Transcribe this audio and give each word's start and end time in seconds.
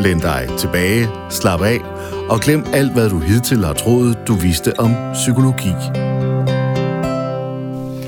Læn 0.00 0.20
dig 0.20 0.48
tilbage, 0.58 1.08
slap 1.30 1.60
af 1.60 1.80
og 2.28 2.40
glem 2.40 2.64
alt, 2.72 2.92
hvad 2.92 3.10
du 3.10 3.18
hidtil 3.18 3.64
har 3.64 3.72
troet, 3.72 4.18
du 4.26 4.34
vidste 4.34 4.80
om 4.80 4.94
psykologi. 5.12 5.68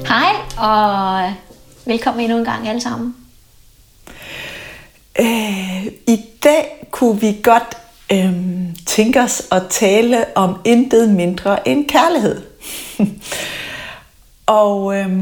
Hej, 0.09 0.35
og 0.59 1.33
velkommen 1.87 2.25
endnu 2.25 2.39
en 2.39 2.45
gang 2.45 2.69
alle 2.69 2.81
sammen. 2.81 3.17
Øh, 5.21 5.87
I 5.87 6.25
dag 6.45 6.89
kunne 6.91 7.21
vi 7.21 7.41
godt 7.43 7.77
øh, 8.13 8.35
tænke 8.87 9.21
os 9.21 9.43
at 9.51 9.63
tale 9.71 10.25
om 10.35 10.61
intet 10.65 11.11
mindre 11.11 11.69
end 11.69 11.89
kærlighed. 11.89 12.43
og 14.47 14.97
øh, 14.97 15.13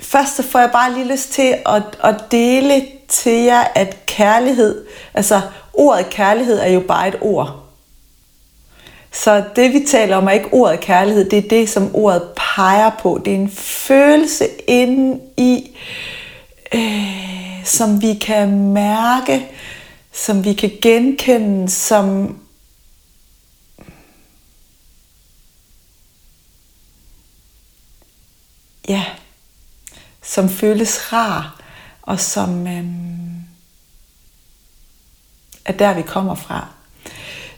først 0.00 0.36
så 0.36 0.42
får 0.42 0.58
jeg 0.58 0.70
bare 0.72 0.92
lige 0.92 1.12
lyst 1.12 1.32
til 1.32 1.54
at, 1.66 1.82
at 2.04 2.16
dele 2.30 2.97
til 3.08 3.32
jer, 3.32 3.64
at 3.74 4.06
kærlighed, 4.06 4.86
altså 5.14 5.40
ordet 5.72 6.10
kærlighed 6.10 6.58
er 6.58 6.68
jo 6.68 6.80
bare 6.80 7.08
et 7.08 7.16
ord. 7.20 7.64
Så 9.12 9.44
det 9.56 9.72
vi 9.72 9.84
taler 9.88 10.16
om 10.16 10.26
er 10.26 10.30
ikke 10.30 10.52
ordet 10.52 10.80
kærlighed, 10.80 11.30
det 11.30 11.38
er 11.38 11.48
det, 11.48 11.68
som 11.68 11.94
ordet 11.94 12.28
peger 12.36 12.90
på. 13.02 13.20
Det 13.24 13.32
er 13.32 13.38
en 13.38 13.50
følelse 13.50 14.48
inde 14.66 15.20
i, 15.36 15.76
øh, 16.74 17.64
som 17.64 18.02
vi 18.02 18.14
kan 18.14 18.72
mærke, 18.72 19.46
som 20.12 20.44
vi 20.44 20.52
kan 20.52 20.70
genkende, 20.82 21.70
som 21.70 22.38
ja, 28.88 29.04
som 30.22 30.48
føles 30.48 31.12
rar, 31.12 31.60
og 32.08 32.20
som 32.20 32.66
øh, 32.66 32.84
er 35.64 35.72
der, 35.72 35.94
vi 35.94 36.02
kommer 36.02 36.34
fra. 36.34 36.66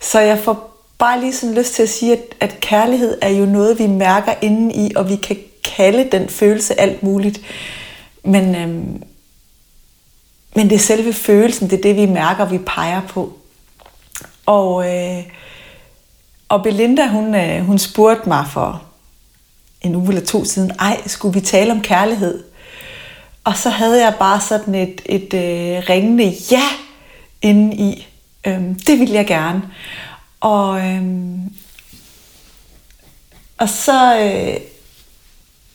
Så 0.01 0.21
jeg 0.21 0.39
får 0.39 0.77
bare 0.99 1.21
lige 1.21 1.35
sådan 1.35 1.55
lyst 1.55 1.75
til 1.75 1.83
at 1.83 1.89
sige, 1.89 2.13
at, 2.13 2.23
at 2.41 2.61
kærlighed 2.61 3.19
er 3.23 3.29
jo 3.29 3.47
noget, 3.47 3.79
vi 3.79 3.87
mærker 3.87 4.35
inden 4.43 4.71
i, 4.71 4.93
og 4.97 5.09
vi 5.09 5.17
kan 5.17 5.37
kalde 5.77 6.09
den 6.13 6.29
følelse 6.29 6.81
alt 6.81 7.03
muligt. 7.03 7.41
Men, 8.25 8.55
øh, 8.55 8.69
men 10.55 10.71
det 10.71 10.73
er 10.73 10.79
selve 10.79 11.13
følelsen, 11.13 11.71
det 11.71 11.79
er 11.79 11.83
det, 11.83 11.97
vi 11.97 12.07
mærker, 12.07 12.45
vi 12.45 12.59
peger 12.59 13.01
på. 13.09 13.39
Og, 14.47 14.97
øh, 14.97 15.25
og 16.49 16.63
Belinda, 16.63 17.09
hun, 17.09 17.35
øh, 17.35 17.65
hun 17.65 17.79
spurgte 17.79 18.29
mig 18.29 18.47
for 18.53 18.83
en 19.81 19.95
uge 19.95 20.09
eller 20.09 20.25
to 20.25 20.45
siden, 20.45 20.71
ej, 20.79 21.03
skulle 21.07 21.35
vi 21.35 21.41
tale 21.41 21.73
om 21.73 21.81
kærlighed? 21.81 22.50
Og 23.51 23.57
så 23.57 23.69
havde 23.69 24.05
jeg 24.05 24.15
bare 24.19 24.41
sådan 24.41 24.75
et, 24.75 25.01
et 25.07 25.35
øh, 25.35 25.83
ringende 25.89 26.33
ja 26.51 26.63
inde 27.43 27.77
i. 27.77 28.09
Øhm, 28.47 28.75
det 28.75 28.99
ville 28.99 29.15
jeg 29.15 29.27
gerne. 29.27 29.63
Og, 30.41 30.81
øhm, 30.81 31.41
og 33.59 33.69
så, 33.69 34.21
øh, 34.21 34.57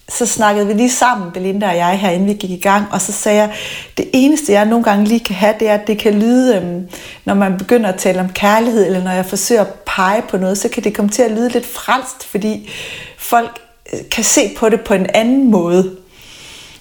så 0.10 0.26
snakkede 0.26 0.68
vi 0.68 0.74
lige 0.74 0.92
sammen, 0.92 1.32
Belinda 1.32 1.70
og 1.70 1.76
jeg, 1.76 2.00
herinde 2.00 2.26
vi 2.26 2.34
gik 2.34 2.50
i 2.50 2.62
gang, 2.62 2.86
og 2.92 3.02
så 3.02 3.12
sagde 3.12 3.42
jeg, 3.42 3.54
det 3.98 4.10
eneste 4.14 4.52
jeg 4.52 4.66
nogle 4.66 4.84
gange 4.84 5.06
lige 5.06 5.20
kan 5.20 5.36
have, 5.36 5.56
det 5.60 5.70
er, 5.70 5.74
at 5.74 5.88
det 5.88 5.98
kan 5.98 6.20
lyde, 6.20 6.58
øhm, 6.58 6.90
når 7.26 7.34
man 7.34 7.58
begynder 7.58 7.90
at 7.90 8.00
tale 8.00 8.20
om 8.20 8.30
kærlighed, 8.30 8.86
eller 8.86 9.04
når 9.04 9.12
jeg 9.12 9.26
forsøger 9.26 9.62
at 9.62 9.74
pege 9.74 10.22
på 10.30 10.38
noget, 10.38 10.58
så 10.58 10.70
kan 10.70 10.84
det 10.84 10.94
komme 10.94 11.12
til 11.12 11.22
at 11.22 11.32
lyde 11.32 11.50
lidt 11.50 11.66
fransk, 11.66 12.28
fordi 12.28 12.70
folk 13.18 13.60
øh, 13.94 14.00
kan 14.12 14.24
se 14.24 14.42
på 14.58 14.70
det 14.70 14.82
på 14.82 14.94
en 14.94 15.08
anden 15.14 15.52
måde. 15.52 16.05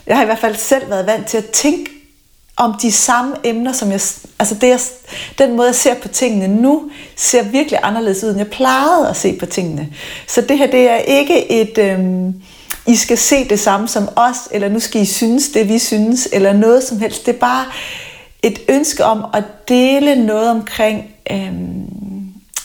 Jeg 0.06 0.16
har 0.16 0.22
i 0.22 0.26
hvert 0.26 0.38
fald 0.38 0.56
selv 0.56 0.91
været 0.91 1.06
vant 1.06 1.26
til 1.26 1.38
at 1.38 1.50
tænke 1.50 1.91
om 2.56 2.75
de 2.82 2.92
samme 2.92 3.34
emner, 3.44 3.72
som 3.72 3.91
jeg, 3.91 4.00
altså 4.38 4.54
det, 4.54 4.69
jeg, 4.69 4.81
den 5.38 5.56
måde, 5.56 5.69
jeg 5.69 5.75
ser 5.75 5.94
på 5.94 6.09
tingene 6.09 6.48
nu, 6.48 6.91
ser 7.16 7.42
virkelig 7.42 7.78
anderledes 7.82 8.25
ud, 8.25 8.28
end 8.28 8.38
jeg 8.38 8.50
plejede 8.50 9.09
at 9.09 9.16
se 9.16 9.37
på 9.38 9.47
tingene. 9.47 9.88
Så 10.26 10.41
det 10.41 10.59
her, 10.59 10.66
det 10.66 10.91
er 10.91 10.97
ikke 10.97 11.53
et, 11.53 11.78
øhm, 11.78 12.34
I 12.87 12.97
skal 12.97 13.19
se 13.19 13.48
det 13.48 13.60
samme 13.60 13.88
som 13.88 14.09
os, 14.16 14.37
eller 14.50 14.69
nu 14.69 14.78
skal 14.78 15.00
I 15.00 15.04
synes 15.04 15.48
det, 15.48 15.69
vi 15.69 15.78
synes, 15.78 16.28
eller 16.32 16.53
noget 16.53 16.82
som 16.82 16.98
helst. 16.98 17.26
Det 17.26 17.34
er 17.34 17.38
bare 17.38 17.64
et 18.43 18.59
ønske 18.69 19.04
om 19.04 19.25
at 19.34 19.44
dele 19.69 20.26
noget 20.26 20.50
omkring, 20.50 21.14
øhm, 21.31 21.84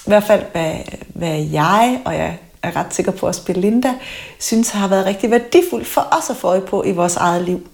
i 0.06 0.08
hvert 0.08 0.24
fald 0.24 0.44
hvad, 0.52 0.74
hvad 1.08 1.38
jeg, 1.52 2.02
og 2.06 2.16
jeg 2.16 2.38
er 2.64 2.76
ret 2.76 2.94
sikker 2.94 3.12
på, 3.12 3.28
at 3.28 3.42
Belinda 3.46 3.94
synes 4.40 4.70
har 4.70 4.88
været 4.88 5.06
rigtig 5.06 5.32
værdifuldt 5.32 5.88
for 5.88 6.08
os 6.12 6.30
at 6.30 6.36
få 6.36 6.48
øje 6.48 6.62
på 6.62 6.84
i 6.84 6.92
vores 6.92 7.16
eget 7.16 7.44
liv. 7.44 7.68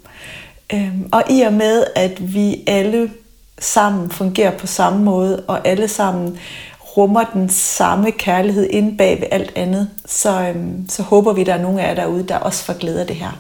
Øhm, 0.74 1.10
og 1.12 1.24
i 1.30 1.42
og 1.42 1.54
med, 1.54 1.84
at 1.96 2.34
vi 2.34 2.64
alle 2.68 3.12
sammen 3.60 4.12
fungerer 4.12 4.58
på 4.58 4.68
samme 4.68 5.04
måde, 5.04 5.44
og 5.48 5.68
alle 5.68 5.88
sammen 5.88 6.40
rummer 6.98 7.24
den 7.24 7.50
samme 7.50 8.12
kærlighed 8.12 8.68
ind 8.70 8.98
bag 8.98 9.22
ved 9.22 9.28
alt 9.32 9.52
andet, 9.56 9.90
så, 10.06 10.42
øhm, 10.42 10.90
så 10.90 11.04
håber 11.04 11.34
vi, 11.34 11.42
at 11.42 11.48
der 11.48 11.54
er 11.54 11.62
nogen 11.62 11.80
af 11.80 11.88
jer 11.88 11.96
derude, 11.96 12.28
der 12.28 12.38
også 12.38 12.64
får 12.64 12.74
glæde 12.74 13.02
af 13.02 13.08
det 13.08 13.16
her. 13.16 13.32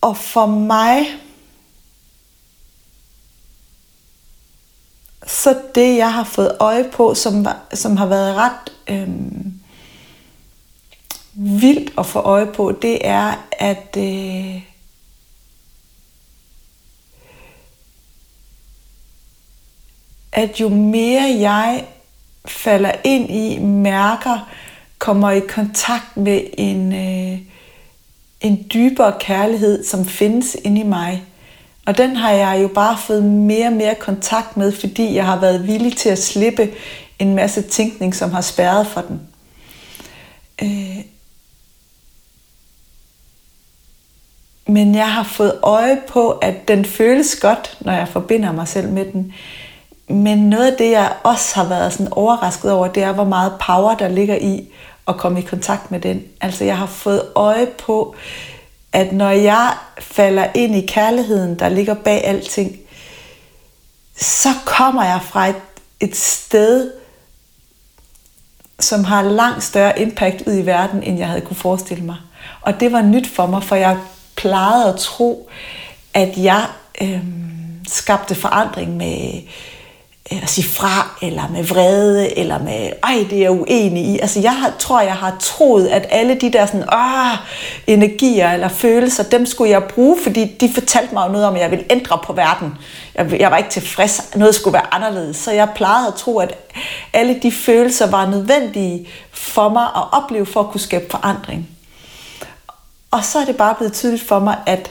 Og 0.00 0.16
for 0.16 0.46
mig, 0.46 1.06
så 5.26 5.60
det, 5.74 5.96
jeg 5.96 6.12
har 6.12 6.24
fået 6.24 6.56
øje 6.60 6.84
på, 6.92 7.14
som, 7.14 7.46
som 7.72 7.96
har 7.96 8.06
været 8.06 8.34
ret 8.36 8.72
øh, 8.88 9.08
vildt 11.34 11.92
at 11.98 12.06
få 12.06 12.18
øje 12.18 12.46
på, 12.46 12.72
det 12.82 12.98
er, 13.08 13.46
at 13.52 13.96
øh, 13.98 14.62
at 20.34 20.60
jo 20.60 20.68
mere 20.68 21.36
jeg 21.40 21.84
falder 22.46 22.92
ind 23.04 23.30
i, 23.30 23.58
mærker, 23.58 24.48
kommer 24.98 25.30
i 25.30 25.40
kontakt 25.40 26.16
med 26.16 26.40
en, 26.58 26.92
øh, 26.92 27.38
en 28.40 28.66
dybere 28.74 29.14
kærlighed, 29.20 29.84
som 29.84 30.04
findes 30.04 30.56
inde 30.64 30.80
i 30.80 30.84
mig, 30.84 31.24
og 31.86 31.98
den 31.98 32.16
har 32.16 32.30
jeg 32.30 32.62
jo 32.62 32.68
bare 32.68 32.98
fået 32.98 33.24
mere 33.24 33.66
og 33.66 33.72
mere 33.72 33.94
kontakt 33.94 34.56
med, 34.56 34.72
fordi 34.72 35.14
jeg 35.14 35.26
har 35.26 35.40
været 35.40 35.66
villig 35.66 35.96
til 35.96 36.08
at 36.08 36.22
slippe 36.22 36.70
en 37.18 37.34
masse 37.34 37.62
tænkning, 37.62 38.14
som 38.14 38.32
har 38.32 38.40
spærret 38.40 38.86
for 38.86 39.00
den. 39.00 39.20
Øh. 40.62 41.04
Men 44.66 44.94
jeg 44.94 45.12
har 45.12 45.22
fået 45.22 45.58
øje 45.62 46.00
på, 46.08 46.30
at 46.30 46.68
den 46.68 46.84
føles 46.84 47.36
godt, 47.36 47.78
når 47.80 47.92
jeg 47.92 48.08
forbinder 48.08 48.52
mig 48.52 48.68
selv 48.68 48.88
med 48.88 49.04
den. 49.12 49.32
Men 50.08 50.38
noget 50.38 50.72
af 50.72 50.78
det, 50.78 50.90
jeg 50.90 51.12
også 51.22 51.54
har 51.54 51.68
været 51.68 51.92
sådan 51.92 52.12
overrasket 52.12 52.72
over, 52.72 52.88
det 52.88 53.02
er, 53.02 53.12
hvor 53.12 53.24
meget 53.24 53.52
power 53.66 53.94
der 53.94 54.08
ligger 54.08 54.36
i 54.36 54.68
at 55.08 55.16
komme 55.16 55.38
i 55.38 55.42
kontakt 55.42 55.90
med 55.90 56.00
den. 56.00 56.22
Altså 56.40 56.64
jeg 56.64 56.78
har 56.78 56.86
fået 56.86 57.22
øje 57.34 57.66
på, 57.66 58.14
at 58.94 59.12
når 59.12 59.30
jeg 59.30 59.72
falder 59.98 60.46
ind 60.54 60.76
i 60.76 60.86
kærligheden, 60.86 61.58
der 61.58 61.68
ligger 61.68 61.94
bag 61.94 62.26
alting, 62.26 62.76
så 64.16 64.48
kommer 64.64 65.04
jeg 65.04 65.20
fra 65.22 65.46
et, 65.46 65.56
et 66.00 66.16
sted, 66.16 66.92
som 68.80 69.04
har 69.04 69.22
langt 69.22 69.62
større 69.62 70.00
impact 70.00 70.42
ud 70.46 70.54
i 70.54 70.66
verden, 70.66 71.02
end 71.02 71.18
jeg 71.18 71.28
havde 71.28 71.40
kunne 71.40 71.56
forestille 71.56 72.04
mig. 72.04 72.16
Og 72.60 72.80
det 72.80 72.92
var 72.92 73.02
nyt 73.02 73.26
for 73.28 73.46
mig, 73.46 73.62
for 73.62 73.76
jeg 73.76 73.98
plejede 74.36 74.88
at 74.88 75.00
tro, 75.00 75.50
at 76.14 76.36
jeg 76.36 76.66
øh, 77.00 77.24
skabte 77.88 78.34
forandring 78.34 78.96
med 78.96 79.42
Øh, 79.42 79.73
Øh, 80.32 80.42
at 80.42 80.50
sige 80.50 80.68
fra, 80.68 81.18
eller 81.22 81.48
med 81.48 81.64
vrede, 81.64 82.38
eller 82.38 82.58
med, 82.58 82.92
ej, 83.02 83.26
det 83.30 83.38
er 83.38 83.42
jeg 83.42 83.50
uenig 83.50 84.04
i. 84.04 84.18
Altså, 84.18 84.40
jeg 84.40 84.56
har, 84.56 84.72
tror, 84.78 85.00
jeg 85.00 85.16
har 85.16 85.36
troet, 85.40 85.86
at 85.86 86.06
alle 86.10 86.34
de 86.34 86.52
der 86.52 86.66
sådan, 86.66 86.84
ah, 86.88 87.36
energier 87.86 88.52
eller 88.52 88.68
følelser, 88.68 89.22
dem 89.22 89.46
skulle 89.46 89.70
jeg 89.70 89.84
bruge, 89.84 90.18
fordi 90.22 90.56
de 90.60 90.72
fortalte 90.74 91.14
mig 91.14 91.30
noget 91.30 91.46
om, 91.46 91.54
at 91.54 91.60
jeg 91.60 91.70
ville 91.70 91.84
ændre 91.90 92.18
på 92.24 92.32
verden. 92.32 92.74
Jeg, 93.14 93.40
jeg 93.40 93.50
var 93.50 93.56
ikke 93.56 93.70
tilfreds, 93.70 94.36
noget 94.36 94.54
skulle 94.54 94.74
være 94.74 94.94
anderledes. 94.94 95.36
Så 95.36 95.52
jeg 95.52 95.68
plejede 95.74 96.08
at 96.08 96.14
tro, 96.14 96.38
at 96.38 96.54
alle 97.12 97.40
de 97.42 97.52
følelser 97.52 98.10
var 98.10 98.26
nødvendige 98.26 99.08
for 99.32 99.68
mig 99.68 99.84
at 99.84 100.12
opleve, 100.12 100.46
for 100.46 100.60
at 100.60 100.70
kunne 100.70 100.80
skabe 100.80 101.06
forandring. 101.10 101.68
Og 103.10 103.24
så 103.24 103.38
er 103.38 103.44
det 103.44 103.56
bare 103.56 103.74
blevet 103.74 103.92
tydeligt 103.92 104.28
for 104.28 104.38
mig, 104.38 104.58
at, 104.66 104.90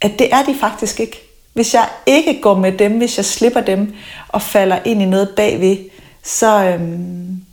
at 0.00 0.18
det 0.18 0.32
er 0.32 0.42
de 0.42 0.56
faktisk 0.60 1.00
ikke. 1.00 1.27
Hvis 1.58 1.74
jeg 1.74 1.88
ikke 2.06 2.40
går 2.40 2.54
med 2.54 2.72
dem, 2.72 2.98
hvis 2.98 3.16
jeg 3.16 3.24
slipper 3.24 3.60
dem 3.60 3.94
og 4.28 4.42
falder 4.42 4.78
ind 4.84 5.02
i 5.02 5.04
noget 5.04 5.28
bagved, 5.36 5.76
så, 6.24 6.64
øhm, 6.64 7.44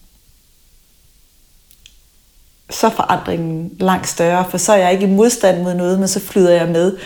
så 2.70 2.88
er 2.88 2.92
forandringen 2.92 3.72
langt 3.80 4.08
større, 4.08 4.50
for 4.50 4.58
så 4.58 4.74
er 4.74 4.78
jeg 4.78 4.94
ikke 4.94 5.06
i 5.06 5.10
modstand 5.10 5.64
mod 5.64 5.74
noget, 5.74 6.00
men 6.00 6.08
så 6.08 6.20
flyder 6.20 6.52
jeg 6.52 6.68
med. 6.68 6.98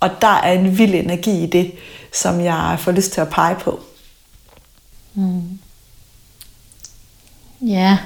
Og 0.00 0.10
der 0.20 0.26
er 0.26 0.52
en 0.52 0.78
vild 0.78 0.94
energi 0.94 1.42
i 1.42 1.46
det, 1.46 1.72
som 2.12 2.40
jeg 2.40 2.76
får 2.80 2.92
lyst 2.92 3.12
til 3.12 3.20
at 3.20 3.28
pege 3.28 3.54
på. 3.54 3.80
Mm. 5.14 5.58
Ja. 7.60 7.98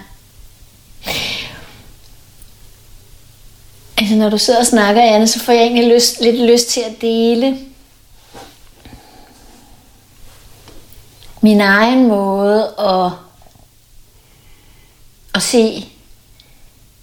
Altså 3.98 4.14
når 4.14 4.28
du 4.30 4.38
sidder 4.38 4.60
og 4.60 4.66
snakker, 4.66 5.02
Anne, 5.02 5.28
så 5.28 5.40
får 5.40 5.52
jeg 5.52 5.62
egentlig 5.62 5.94
lyst, 5.94 6.20
lidt 6.20 6.50
lyst 6.50 6.68
til 6.68 6.80
at 6.80 7.00
dele 7.00 7.69
min 11.40 11.60
egen 11.60 12.08
måde 12.08 12.74
at, 12.78 13.12
at 15.34 15.42
se 15.42 15.88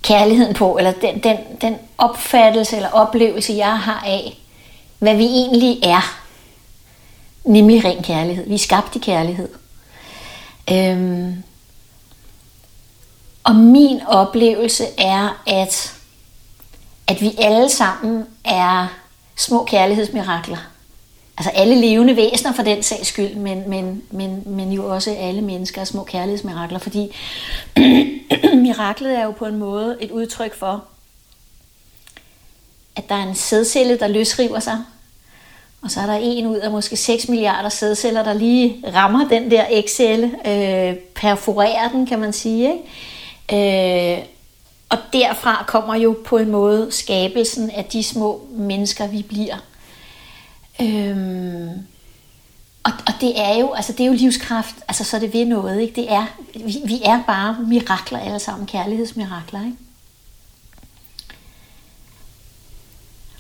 kærligheden 0.01 0.53
på, 0.53 0.77
eller 0.77 0.91
den, 0.91 1.23
den, 1.23 1.37
den 1.61 1.75
opfattelse 1.97 2.75
eller 2.75 2.89
oplevelse, 2.89 3.53
jeg 3.53 3.79
har 3.79 4.03
af, 4.05 4.37
hvad 4.99 5.15
vi 5.15 5.23
egentlig 5.23 5.79
er. 5.83 6.21
Nemlig 7.43 7.85
ren 7.85 8.03
kærlighed. 8.03 8.47
Vi 8.47 8.53
er 8.53 8.59
skabt 8.59 8.95
i 8.95 8.99
kærlighed. 8.99 9.49
Øhm, 10.71 11.43
og 13.43 13.55
min 13.55 14.01
oplevelse 14.07 14.85
er, 14.97 15.41
at, 15.47 15.93
at 17.07 17.21
vi 17.21 17.35
alle 17.37 17.69
sammen 17.69 18.25
er 18.45 18.87
små 19.35 19.65
kærlighedsmirakler. 19.65 20.57
Altså 21.37 21.51
alle 21.55 21.75
levende 21.75 22.15
væsener 22.15 22.53
for 22.53 22.63
den 22.63 22.83
sags 22.83 23.07
skyld, 23.07 23.35
men, 23.35 23.69
men, 23.69 24.03
men, 24.11 24.43
men 24.45 24.71
jo 24.71 24.93
også 24.93 25.15
alle 25.19 25.41
mennesker 25.41 25.83
små 25.83 26.03
kærlighedsmirakler, 26.03 26.79
fordi 26.79 27.15
miraklet 28.65 29.17
er 29.19 29.23
jo 29.23 29.31
på 29.31 29.45
en 29.45 29.57
måde 29.57 29.97
et 30.01 30.11
udtryk 30.11 30.55
for, 30.55 30.83
at 32.95 33.09
der 33.09 33.15
er 33.15 33.23
en 33.23 33.35
sædcelle, 33.35 33.99
der 33.99 34.07
løsriver 34.07 34.59
sig, 34.59 34.83
og 35.81 35.91
så 35.91 36.01
er 36.01 36.05
der 36.05 36.13
en 36.21 36.47
ud 36.47 36.55
af 36.55 36.71
måske 36.71 36.95
6 36.95 37.29
milliarder 37.29 37.69
sædceller, 37.69 38.23
der 38.23 38.33
lige 38.33 38.83
rammer 38.95 39.27
den 39.27 39.51
der 39.51 39.65
ægcelle, 39.69 40.31
øh, 40.45 40.95
perforerer 41.15 41.89
den, 41.89 42.05
kan 42.05 42.19
man 42.19 42.33
sige. 42.33 42.73
Ikke? 42.73 44.17
Øh, 44.17 44.23
og 44.89 44.97
derfra 45.13 45.63
kommer 45.67 45.95
jo 45.95 46.17
på 46.25 46.37
en 46.37 46.51
måde 46.51 46.87
skabelsen 46.91 47.69
af 47.69 47.85
de 47.85 48.03
små 48.03 48.41
mennesker, 48.51 49.07
vi 49.07 49.21
bliver. 49.21 49.57
Øhm, 50.81 51.69
og, 52.83 52.91
og 53.07 53.13
det 53.21 53.39
er 53.41 53.57
jo, 53.59 53.73
altså 53.73 53.91
det 53.91 53.99
er 53.99 54.07
jo 54.07 54.13
livskraft, 54.13 54.75
altså 54.87 55.03
så 55.03 55.15
er 55.15 55.19
det 55.19 55.33
ved 55.33 55.45
noget, 55.45 55.81
ikke? 55.81 55.95
Det 55.95 56.11
er, 56.11 56.25
vi, 56.53 56.75
vi 56.85 57.01
er 57.05 57.23
bare 57.27 57.57
mirakler 57.67 58.19
alle 58.19 58.39
sammen, 58.39 58.67
kærlighedsmirakler, 58.67 59.65
ikke? 59.65 59.77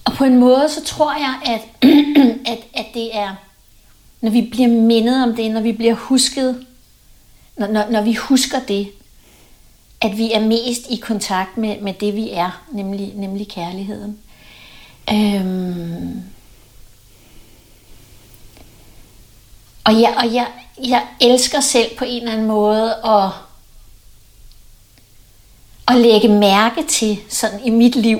Og 0.05 0.13
på 0.13 0.23
en 0.23 0.37
måde, 0.37 0.69
så 0.69 0.83
tror 0.83 1.13
jeg, 1.13 1.39
at, 1.45 1.89
at, 2.53 2.59
at 2.73 2.85
det 2.93 3.15
er, 3.15 3.35
når 4.21 4.31
vi 4.31 4.41
bliver 4.51 4.69
mindet 4.69 5.23
om 5.23 5.35
det, 5.35 5.51
når 5.51 5.61
vi 5.61 5.71
bliver 5.71 5.93
husket, 5.93 6.65
når, 7.57 7.67
når, 7.67 7.89
når 7.91 8.01
vi 8.01 8.13
husker 8.13 8.59
det, 8.59 8.91
at 10.01 10.17
vi 10.17 10.31
er 10.31 10.39
mest 10.39 10.87
i 10.89 10.95
kontakt 10.95 11.57
med, 11.57 11.81
med 11.81 11.93
det, 11.93 12.15
vi 12.15 12.29
er, 12.29 12.63
nemlig, 12.71 13.13
nemlig 13.15 13.47
kærligheden. 13.47 14.17
Øhm, 15.13 16.23
Og 19.87 20.01
jeg, 20.01 20.15
og 20.17 20.33
jeg, 20.33 20.47
jeg 20.87 21.07
elsker 21.21 21.59
selv 21.59 21.97
på 21.97 22.05
en 22.05 22.21
eller 22.21 22.31
anden 22.31 22.47
måde 22.47 22.95
at, 23.05 23.29
at 25.87 26.01
lægge 26.01 26.27
mærke 26.27 26.83
til 26.87 27.19
sådan 27.29 27.59
i 27.65 27.69
mit 27.69 27.95
liv, 27.95 28.19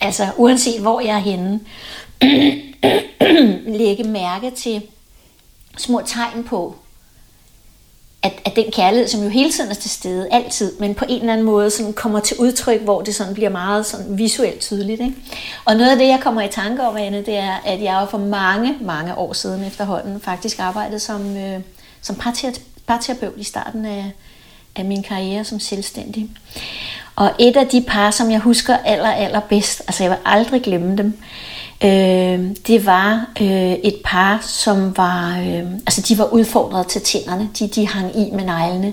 altså 0.00 0.28
uanset 0.36 0.80
hvor 0.80 1.00
jeg 1.00 1.16
er 1.16 1.18
henne, 1.18 1.60
lægge 3.78 4.04
mærke 4.04 4.50
til 4.50 4.82
små 5.76 6.02
tegn 6.06 6.44
på, 6.44 6.76
at, 8.22 8.32
at 8.44 8.56
den 8.56 8.64
kærlighed, 8.72 9.08
som 9.08 9.22
jo 9.22 9.28
hele 9.28 9.52
tiden 9.52 9.70
er 9.70 9.74
til 9.74 9.90
stede, 9.90 10.28
altid, 10.30 10.78
men 10.78 10.94
på 10.94 11.04
en 11.08 11.20
eller 11.20 11.32
anden 11.32 11.46
måde 11.46 11.70
sådan 11.70 11.92
kommer 11.92 12.20
til 12.20 12.36
udtryk, 12.36 12.80
hvor 12.80 13.00
det 13.00 13.14
sådan 13.14 13.34
bliver 13.34 13.50
meget 13.50 13.86
sådan 13.86 14.18
visuelt 14.18 14.60
tydeligt. 14.60 15.00
Ikke? 15.00 15.14
Og 15.64 15.76
noget 15.76 15.90
af 15.90 15.98
det, 15.98 16.08
jeg 16.08 16.20
kommer 16.22 16.42
i 16.42 16.48
tanke 16.48 16.82
om, 16.82 16.96
Anne, 16.96 17.18
det 17.18 17.36
er, 17.36 17.56
at 17.64 17.82
jeg 17.82 18.06
for 18.10 18.18
mange, 18.18 18.76
mange 18.80 19.14
år 19.14 19.32
siden 19.32 19.64
efterhånden 19.64 20.20
faktisk 20.20 20.58
arbejdede 20.58 21.00
som, 21.00 21.36
øh, 21.36 21.60
som 22.02 22.16
parterapeut 22.86 23.34
i 23.36 23.44
starten 23.44 23.84
af, 23.84 24.12
af 24.76 24.84
min 24.84 25.02
karriere 25.02 25.44
som 25.44 25.60
selvstændig. 25.60 26.30
Og 27.16 27.32
et 27.38 27.56
af 27.56 27.66
de 27.66 27.84
par, 27.88 28.10
som 28.10 28.30
jeg 28.30 28.40
husker 28.40 28.76
aller, 28.76 29.10
aller 29.10 29.40
bedst, 29.40 29.80
altså 29.80 30.02
jeg 30.04 30.10
vil 30.10 30.18
aldrig 30.24 30.62
glemme 30.62 30.96
dem, 30.96 31.06
Øh, 31.06 31.59
øh, 31.84 32.56
det 32.66 32.86
var 32.86 33.26
øh, 33.40 33.72
et 33.72 33.96
par, 34.04 34.38
som 34.42 34.96
var, 34.96 35.38
øh, 35.38 35.72
altså 35.72 36.00
de 36.08 36.18
var 36.18 36.24
udfordret 36.24 36.86
til 36.86 37.00
tænderne. 37.02 37.50
De, 37.58 37.68
de 37.68 37.86
hang 37.86 38.18
i 38.18 38.30
med 38.30 38.44
neglene. 38.44 38.92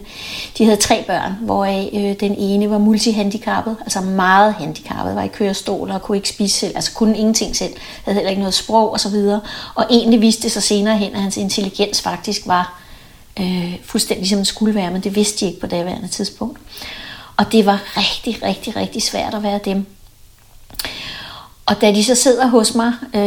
De 0.58 0.66
havde 0.66 0.78
tre 0.78 1.04
børn, 1.08 1.34
hvoraf 1.42 1.90
øh, 1.94 2.20
den 2.20 2.36
ene 2.38 2.70
var 2.70 2.78
multihandicappet, 2.78 3.76
altså 3.82 4.02
meget 4.02 4.54
handicappet, 4.54 5.16
var 5.16 5.24
i 5.24 5.28
kørestol 5.28 5.92
og 5.92 6.02
kunne 6.02 6.18
ikke 6.18 6.30
spise 6.30 6.60
selv, 6.60 6.72
altså 6.76 6.94
kunne 6.94 7.18
ingenting 7.18 7.56
selv, 7.56 7.74
havde 8.04 8.16
heller 8.16 8.30
ikke 8.30 8.42
noget 8.42 8.54
sprog 8.54 8.94
osv. 8.94 9.16
Og, 9.16 9.40
og 9.76 9.86
egentlig 9.90 10.22
viste 10.22 10.44
det 10.44 10.52
sig 10.52 10.64
senere 10.64 10.98
hen, 10.98 11.16
at 11.16 11.22
hans 11.22 11.38
intelligens 11.38 12.02
faktisk 12.02 12.48
var 12.48 12.82
øh, 13.40 13.76
fuldstændig 13.84 14.30
som 14.30 14.38
den 14.38 14.46
skulle 14.46 14.76
være, 14.76 14.92
men 14.92 15.02
det 15.02 15.16
vidste 15.16 15.40
de 15.40 15.46
ikke 15.46 15.62
på 15.62 15.68
daværende 15.68 16.08
tidspunkt. 16.08 16.60
Og 17.38 17.52
det 17.52 17.66
var 17.66 17.98
rigtig, 17.98 18.44
rigtig, 18.44 18.76
rigtig 18.76 19.02
svært 19.02 19.34
at 19.34 19.44
være 19.44 19.60
dem. 19.66 19.86
Og 21.68 21.82
da 21.82 21.92
de 21.92 22.04
så 22.04 22.16
sidder 22.16 22.48
hos 22.48 22.76
mig, 22.76 22.94
øh, 23.14 23.22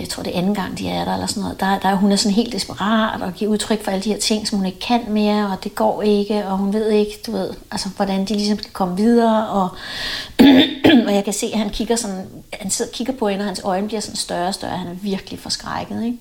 jeg 0.00 0.06
tror 0.10 0.22
det 0.22 0.34
er 0.34 0.38
anden 0.38 0.54
gang, 0.54 0.78
de 0.78 0.88
er 0.88 1.04
der, 1.04 1.14
eller 1.14 1.26
sådan 1.26 1.42
noget, 1.42 1.60
der, 1.60 1.78
der 1.78 1.88
er 1.88 1.94
hun 1.94 2.12
er 2.12 2.16
sådan 2.16 2.34
helt 2.34 2.52
desperat 2.52 3.22
og 3.22 3.34
giver 3.34 3.50
udtryk 3.50 3.84
for 3.84 3.90
alle 3.90 4.04
de 4.04 4.12
her 4.12 4.18
ting, 4.18 4.48
som 4.48 4.58
hun 4.58 4.66
ikke 4.66 4.80
kan 4.80 5.00
mere, 5.08 5.46
og 5.46 5.64
det 5.64 5.74
går 5.74 6.02
ikke, 6.02 6.46
og 6.46 6.58
hun 6.58 6.72
ved 6.72 6.90
ikke, 6.90 7.10
du 7.26 7.32
ved, 7.32 7.50
altså, 7.70 7.88
hvordan 7.88 8.24
de 8.24 8.34
ligesom 8.34 8.58
skal 8.58 8.72
komme 8.72 8.96
videre, 8.96 9.48
og, 9.48 9.68
og 11.06 11.14
jeg 11.14 11.24
kan 11.24 11.32
se, 11.32 11.46
at 11.52 11.58
han 11.58 11.70
kigger 11.70 11.96
sådan, 11.96 12.26
han 12.52 12.70
sidder 12.70 12.90
og 12.90 12.94
kigger 12.94 13.12
på 13.12 13.28
hende, 13.28 13.42
og 13.42 13.46
hans 13.46 13.60
øjne 13.64 13.86
bliver 13.86 14.00
sådan 14.00 14.16
større 14.16 14.48
og 14.48 14.54
større, 14.54 14.78
han 14.78 14.88
er 14.88 14.94
virkelig 15.02 15.38
forskrækket, 15.38 16.04
ikke? 16.04 16.18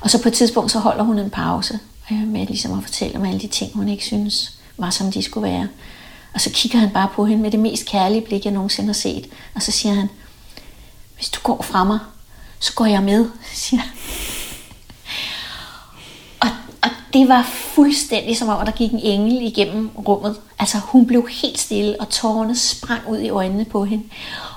Og 0.00 0.10
så 0.10 0.22
på 0.22 0.28
et 0.28 0.34
tidspunkt, 0.34 0.70
så 0.70 0.78
holder 0.78 1.04
hun 1.04 1.18
en 1.18 1.30
pause, 1.30 1.78
øh, 2.12 2.28
med 2.28 2.46
ligesom 2.46 2.78
at 2.78 2.84
fortælle 2.84 3.16
om 3.16 3.24
alle 3.24 3.40
de 3.40 3.46
ting, 3.46 3.72
hun 3.74 3.88
ikke 3.88 4.04
synes 4.04 4.52
var, 4.76 4.90
som 4.90 5.12
de 5.12 5.22
skulle 5.22 5.48
være. 5.48 5.68
Og 6.34 6.40
så 6.40 6.50
kigger 6.50 6.78
han 6.78 6.90
bare 6.90 7.08
på 7.14 7.26
hende 7.26 7.42
med 7.42 7.50
det 7.50 7.60
mest 7.60 7.86
kærlige 7.86 8.20
blik, 8.20 8.44
jeg 8.44 8.52
nogensinde 8.52 8.88
har 8.88 8.94
set. 8.94 9.28
Og 9.54 9.62
så 9.62 9.72
siger 9.72 9.94
han, 9.94 10.08
hvis 11.16 11.28
du 11.28 11.40
går 11.42 11.62
fra 11.62 11.84
mig, 11.84 11.98
så 12.58 12.72
går 12.74 12.86
jeg 12.86 13.02
med, 13.02 13.30
siger 13.52 13.80
han. 13.80 13.90
Og, 16.40 16.48
og 16.82 16.90
det 17.12 17.28
var 17.28 17.42
fuldstændig 17.74 18.36
som 18.36 18.48
om, 18.48 18.60
at 18.60 18.66
der 18.66 18.72
gik 18.72 18.92
en 18.92 19.00
engel 19.00 19.42
igennem 19.42 19.90
rummet. 20.08 20.36
Altså 20.58 20.78
hun 20.78 21.06
blev 21.06 21.28
helt 21.42 21.58
stille, 21.58 22.00
og 22.00 22.08
tårerne 22.08 22.56
sprang 22.56 23.08
ud 23.08 23.18
i 23.18 23.28
øjnene 23.28 23.64
på 23.64 23.84
hende. 23.84 24.04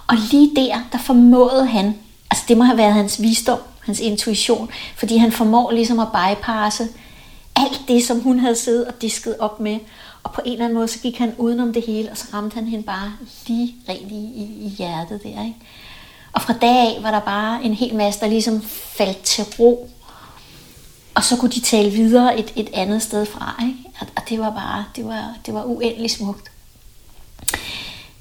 Og 0.08 0.16
lige 0.32 0.56
der, 0.56 0.80
der 0.92 0.98
formåede 0.98 1.66
han, 1.66 1.96
altså 2.32 2.46
det 2.48 2.58
må 2.58 2.64
have 2.64 2.78
været 2.78 2.94
hans 2.94 3.22
visdom, 3.22 3.60
hans 3.80 4.00
intuition, 4.00 4.70
fordi 4.96 5.18
han 5.18 5.32
formår 5.32 5.72
ligesom 5.72 6.00
at 6.00 6.08
bypasse 6.08 6.88
alt 7.56 7.82
det, 7.88 8.04
som 8.04 8.20
hun 8.20 8.40
havde 8.40 8.56
siddet 8.56 8.86
og 8.86 9.02
disket 9.02 9.36
op 9.40 9.60
med. 9.60 9.80
Og 10.26 10.32
på 10.32 10.42
en 10.46 10.52
eller 10.52 10.66
anden 10.66 10.78
måde, 10.78 10.88
så 10.88 11.00
gik 11.00 11.18
han 11.18 11.36
udenom 11.38 11.74
det 11.74 11.84
hele, 11.86 12.12
og 12.12 12.18
så 12.18 12.26
ramte 12.34 12.54
han 12.54 12.68
hende 12.68 12.84
bare 12.84 13.14
lige 13.48 13.76
rent 13.90 14.12
i, 14.12 14.16
i, 14.16 14.66
i 14.66 14.70
hjertet 14.70 15.24
der. 15.24 15.30
Ikke? 15.30 15.56
Og 16.34 16.42
fra 16.42 16.54
dag 16.62 16.78
af 16.78 17.04
var 17.04 17.12
der 17.12 17.20
bare 17.20 17.64
en 17.64 17.74
hel 17.74 17.96
masse, 17.96 18.20
der 18.20 18.28
ligesom 18.28 18.62
faldt 18.98 19.22
til 19.22 19.44
ro. 19.60 19.90
Og 21.16 21.24
så 21.24 21.38
kunne 21.38 21.52
de 21.52 21.60
tale 21.60 21.90
videre 21.90 22.40
et, 22.40 22.54
et 22.56 22.70
andet 22.74 23.02
sted 23.02 23.26
fra. 23.26 23.64
Ikke? 23.68 23.80
Og, 24.00 24.08
og 24.16 24.22
det 24.30 24.40
var 24.40 24.50
bare, 24.50 24.86
det 24.96 25.06
var, 25.06 25.36
det 25.46 25.54
var 25.54 25.64
uendelig 25.64 26.12
smukt. 26.12 26.52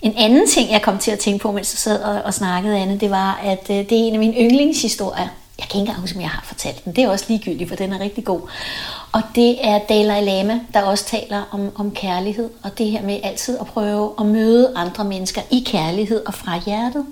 En 0.03 0.15
anden 0.17 0.49
ting, 0.49 0.71
jeg 0.71 0.83
kom 0.83 0.99
til 0.99 1.11
at 1.11 1.19
tænke 1.19 1.43
på, 1.43 1.53
mens 1.53 1.75
jeg 1.75 1.79
sad 1.79 2.03
og, 2.03 2.23
og 2.23 2.35
snakkede, 2.35 2.79
Anne, 2.79 3.01
det 3.01 3.11
var, 3.11 3.35
at 3.35 3.71
øh, 3.71 3.77
det 3.77 3.93
er 3.93 4.09
en 4.09 4.13
af 4.13 4.19
mine 4.19 4.35
yndlingshistorier. 4.35 5.29
Jeg 5.64 5.71
kan 5.71 5.80
ikke 5.80 5.88
engang 5.88 6.00
huske, 6.00 6.16
om 6.16 6.23
jeg 6.23 6.30
har 6.30 6.44
fortalt 6.47 6.85
den. 6.85 6.97
Det 6.97 7.04
er 7.04 7.09
også 7.09 7.25
ligegyldigt, 7.28 7.68
for 7.68 7.76
den 7.76 7.92
er 7.92 8.00
rigtig 8.00 8.25
god. 8.25 8.40
Og 9.12 9.23
det 9.35 9.66
er 9.66 9.78
Dalai 9.78 10.25
Lama, 10.25 10.61
der 10.75 10.83
også 10.83 11.04
taler 11.04 11.42
om, 11.50 11.73
om 11.75 11.90
kærlighed, 11.90 12.50
og 12.62 12.78
det 12.78 12.90
her 12.90 13.02
med 13.02 13.21
altid 13.23 13.59
at 13.59 13.66
prøve 13.66 14.14
at 14.21 14.26
møde 14.26 14.73
andre 14.76 15.04
mennesker 15.04 15.40
i 15.50 15.64
kærlighed 15.66 16.26
og 16.26 16.35
fra 16.35 16.61
hjertet. 16.66 17.06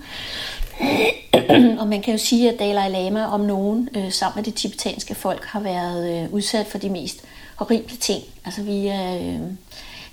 og 1.81 1.89
man 1.89 2.03
kan 2.03 2.15
jo 2.15 2.19
sige, 2.19 2.53
at 2.53 2.59
Dalai 2.59 2.91
Lama 2.91 3.27
om 3.27 3.41
nogen, 3.41 3.89
øh, 3.97 4.13
sammen 4.13 4.39
med 4.39 4.45
det 4.45 4.55
tibetanske 4.55 5.15
folk, 5.15 5.45
har 5.45 5.61
været 5.61 6.23
øh, 6.23 6.33
udsat 6.33 6.67
for 6.67 6.79
de 6.79 6.91
mest 6.91 7.21
horrible 7.57 7.97
ting. 7.97 8.23
Altså 8.45 8.63
vi 8.63 8.89
øh, 8.89 9.41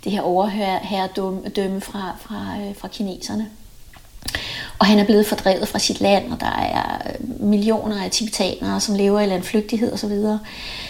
det 0.04 0.12
her 0.12 0.22
overherredømme 0.22 1.82
fra, 1.82 2.16
fra, 2.22 2.58
øh, 2.62 2.76
fra 2.76 2.88
kineserne. 2.88 3.50
Og 4.80 4.86
han 4.86 5.00
er 5.00 5.04
blevet 5.04 5.26
fordrevet 5.26 5.68
fra 5.68 5.80
sit 5.80 6.02
land, 6.02 6.32
og 6.32 6.40
der 6.40 6.52
er 6.62 6.98
øh, 7.06 7.42
millioner 7.42 8.04
af 8.04 8.12
tibetanere, 8.12 8.82
som 8.82 8.96
lever 8.96 9.20
i 9.20 9.26
landflygtighed 9.26 9.94
osv. 9.94 10.00
Så, 10.00 10.08
videre. 10.08 10.40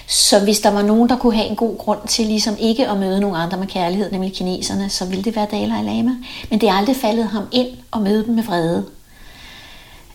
så 0.08 0.39
hvis 0.39 0.60
der 0.60 0.69
var 0.69 0.81
nogen, 0.81 1.10
der 1.10 1.17
kunne 1.17 1.36
have 1.36 1.48
en 1.48 1.55
god 1.55 1.77
grund 1.77 2.00
til 2.08 2.25
ligesom 2.25 2.55
ikke 2.60 2.88
at 2.88 2.98
møde 2.98 3.19
nogen 3.22 3.36
andre 3.36 3.58
med 3.58 3.67
kærlighed, 3.67 4.12
nemlig 4.12 4.34
kineserne, 4.34 4.89
så 4.89 5.05
ville 5.05 5.24
det 5.24 5.36
være 5.36 5.48
Dalai 5.51 5.84
Lama. 5.84 6.12
Men 6.50 6.62
det 6.62 6.69
er 6.69 6.74
aldrig 6.74 6.96
faldet 6.96 7.27
ham 7.27 7.43
ind 7.51 7.67
at 7.93 8.01
møde 8.01 8.25
dem 8.25 8.36
med 8.36 8.43
vrede. 8.43 8.86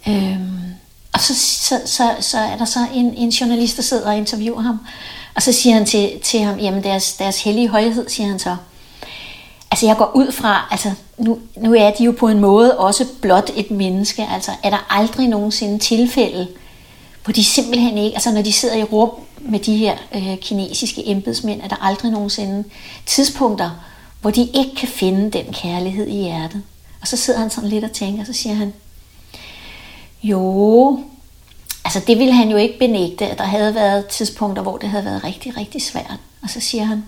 Øhm, 0.09 0.65
og 1.13 1.21
så, 1.21 1.35
så, 1.35 1.81
så, 1.85 2.11
så 2.21 2.39
er 2.39 2.57
der 2.57 2.65
så 2.65 2.79
en, 2.95 3.15
en 3.15 3.29
journalist, 3.29 3.77
der 3.77 3.83
sidder 3.83 4.07
og 4.07 4.17
interviewer 4.17 4.61
ham, 4.61 4.79
og 5.35 5.43
så 5.43 5.53
siger 5.53 5.75
han 5.75 5.87
til, 5.87 6.21
til 6.23 6.41
ham, 6.41 6.59
jamen 6.59 6.85
deres, 6.85 7.13
deres 7.13 7.43
hellige 7.43 7.69
højhed, 7.69 8.09
siger 8.09 8.29
han 8.29 8.39
så, 8.39 8.57
altså 9.75 9.87
jeg 9.87 9.97
går 9.97 10.11
ud 10.15 10.33
fra, 10.33 10.69
altså 10.71 10.93
nu, 11.19 11.39
nu 11.57 11.75
er 11.75 11.91
de 11.91 12.05
jo 12.05 12.13
på 12.13 12.29
en 12.29 12.41
måde 12.41 12.79
også 12.79 13.07
blot 13.23 13.51
et 13.57 13.71
menneske, 13.71 14.27
altså 14.27 14.51
er 14.63 14.71
der 14.71 14.87
aldrig 14.91 15.29
nogensinde 15.29 15.79
tilfælde, 15.79 16.49
hvor 17.25 17.33
de 17.33 17.45
simpelthen 17.45 17.99
ikke, 17.99 18.15
altså 18.15 18.33
når 18.33 18.43
de 18.43 18.53
sidder 18.53 18.77
i 18.77 18.83
rum 18.83 19.11
med 19.41 19.59
de 19.59 19.77
her 19.77 19.97
øh, 20.15 20.39
kinesiske 20.39 21.09
embedsmænd, 21.09 21.61
er 21.61 21.69
der 21.69 21.85
aldrig 21.85 22.11
nogensinde 22.11 22.65
tidspunkter, 23.07 23.71
hvor 24.21 24.31
de 24.31 24.41
ikke 24.41 24.75
kan 24.77 24.89
finde 24.89 25.31
den 25.31 25.53
kærlighed 25.53 26.07
i 26.07 26.23
hjertet. 26.23 26.63
Og 27.01 27.09
så 27.09 27.17
sidder 27.17 27.41
han 27.41 27.51
sådan 27.51 27.71
lidt 27.71 27.85
og 27.85 27.93
tænker, 27.93 28.21
og 28.21 28.27
så 28.27 28.33
siger 28.33 28.55
han, 28.55 28.73
jo, 30.23 30.99
altså 31.85 32.01
det 32.07 32.19
ville 32.19 32.35
han 32.35 32.51
jo 32.51 32.57
ikke 32.57 32.79
benægte, 32.79 33.27
at 33.27 33.39
der 33.39 33.45
havde 33.45 33.75
været 33.75 34.07
tidspunkter, 34.07 34.63
hvor 34.63 34.77
det 34.77 34.89
havde 34.89 35.05
været 35.05 35.25
rigtig, 35.25 35.57
rigtig 35.57 35.83
svært. 35.83 36.19
Og 36.43 36.51
så 36.51 36.61
siger 36.61 36.85
han, 36.85 37.05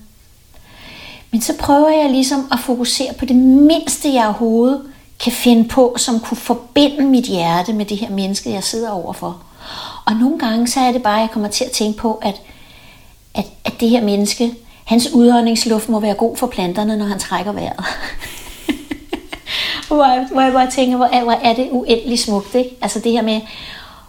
men 1.30 1.40
så 1.40 1.54
prøver 1.59 1.88
jeg 1.88 2.11
ligesom 2.11 2.49
at 2.52 2.59
fokusere 2.59 3.14
på 3.18 3.25
det 3.25 3.37
mindste, 3.37 4.14
jeg 4.14 4.25
overhovedet 4.25 4.83
kan 5.21 5.33
finde 5.33 5.68
på, 5.68 5.95
som 5.99 6.21
kunne 6.21 6.37
forbinde 6.37 7.04
mit 7.04 7.25
hjerte 7.25 7.73
med 7.73 7.85
det 7.85 7.97
her 7.97 8.11
menneske, 8.11 8.50
jeg 8.50 8.64
sidder 8.64 8.90
overfor. 8.90 9.42
Og 10.04 10.12
nogle 10.16 10.38
gange 10.38 10.68
så 10.68 10.80
er 10.80 10.92
det 10.92 11.02
bare, 11.02 11.16
at 11.16 11.21
jeg 11.21 11.30
kommer 11.30 11.49
til 11.49 11.64
at 11.64 11.71
tænke 11.71 11.99
på, 11.99 12.14
at, 12.14 12.42
at, 13.35 13.45
at 13.64 13.80
det 13.80 13.88
her 13.90 14.02
menneske, 14.02 14.54
hans 14.85 15.12
udåndingsluft 15.12 15.88
må 15.88 16.00
være 16.00 16.14
god 16.14 16.37
for 16.37 16.47
planterne, 16.47 16.97
når 16.97 17.06
han 17.06 17.18
trækker 17.18 17.52
vejret. 17.52 17.85
hvor, 19.88 20.04
jeg, 20.04 20.28
hvor 20.33 20.40
jeg 20.40 20.52
bare 20.52 20.71
tænker, 20.71 20.97
hvor 20.97 21.06
er, 21.06 21.23
hvor 21.23 21.33
er 21.33 21.54
det 21.54 21.68
uendelig 21.71 22.18
smukt. 22.18 22.54
Ikke? 22.54 22.76
Altså 22.83 23.00
det 23.00 23.12
her 23.12 23.23
med 23.23 23.40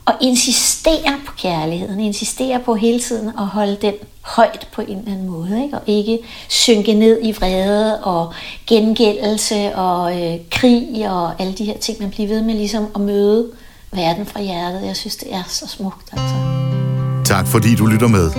at 0.07 0.15
insistere 0.21 1.19
på 1.25 1.33
kærligheden, 1.38 2.00
insistere 2.00 2.59
på 2.59 2.75
hele 2.75 3.00
tiden 3.00 3.27
at 3.38 3.45
holde 3.45 3.77
den 3.81 3.93
højt 4.27 4.67
på 4.74 4.81
en 4.81 4.98
eller 4.98 5.12
anden 5.12 5.29
måde, 5.29 5.63
ikke? 5.63 5.77
og 5.77 5.84
ikke 5.88 6.19
synke 6.48 6.93
ned 6.93 7.19
i 7.24 7.31
vrede 7.31 8.03
og 8.03 8.34
gengældelse 8.67 9.75
og 9.75 10.22
øh, 10.22 10.34
krig 10.51 11.10
og 11.10 11.41
alle 11.41 11.53
de 11.53 11.65
her 11.65 11.77
ting, 11.77 12.01
man 12.01 12.10
bliver 12.10 12.27
ved 12.27 12.41
med 12.41 12.53
ligesom 12.53 12.88
at 12.96 13.01
møde 13.01 13.48
verden 13.91 14.25
fra 14.25 14.41
hjertet. 14.41 14.86
Jeg 14.86 14.96
synes, 14.96 15.15
det 15.15 15.34
er 15.34 15.43
så 15.48 15.67
smukt. 15.67 16.10
Altså. 16.12 16.36
Tak 17.25 17.48
fordi 17.48 17.75
du 17.75 17.86
lytter 17.86 18.07
med. 18.07 18.31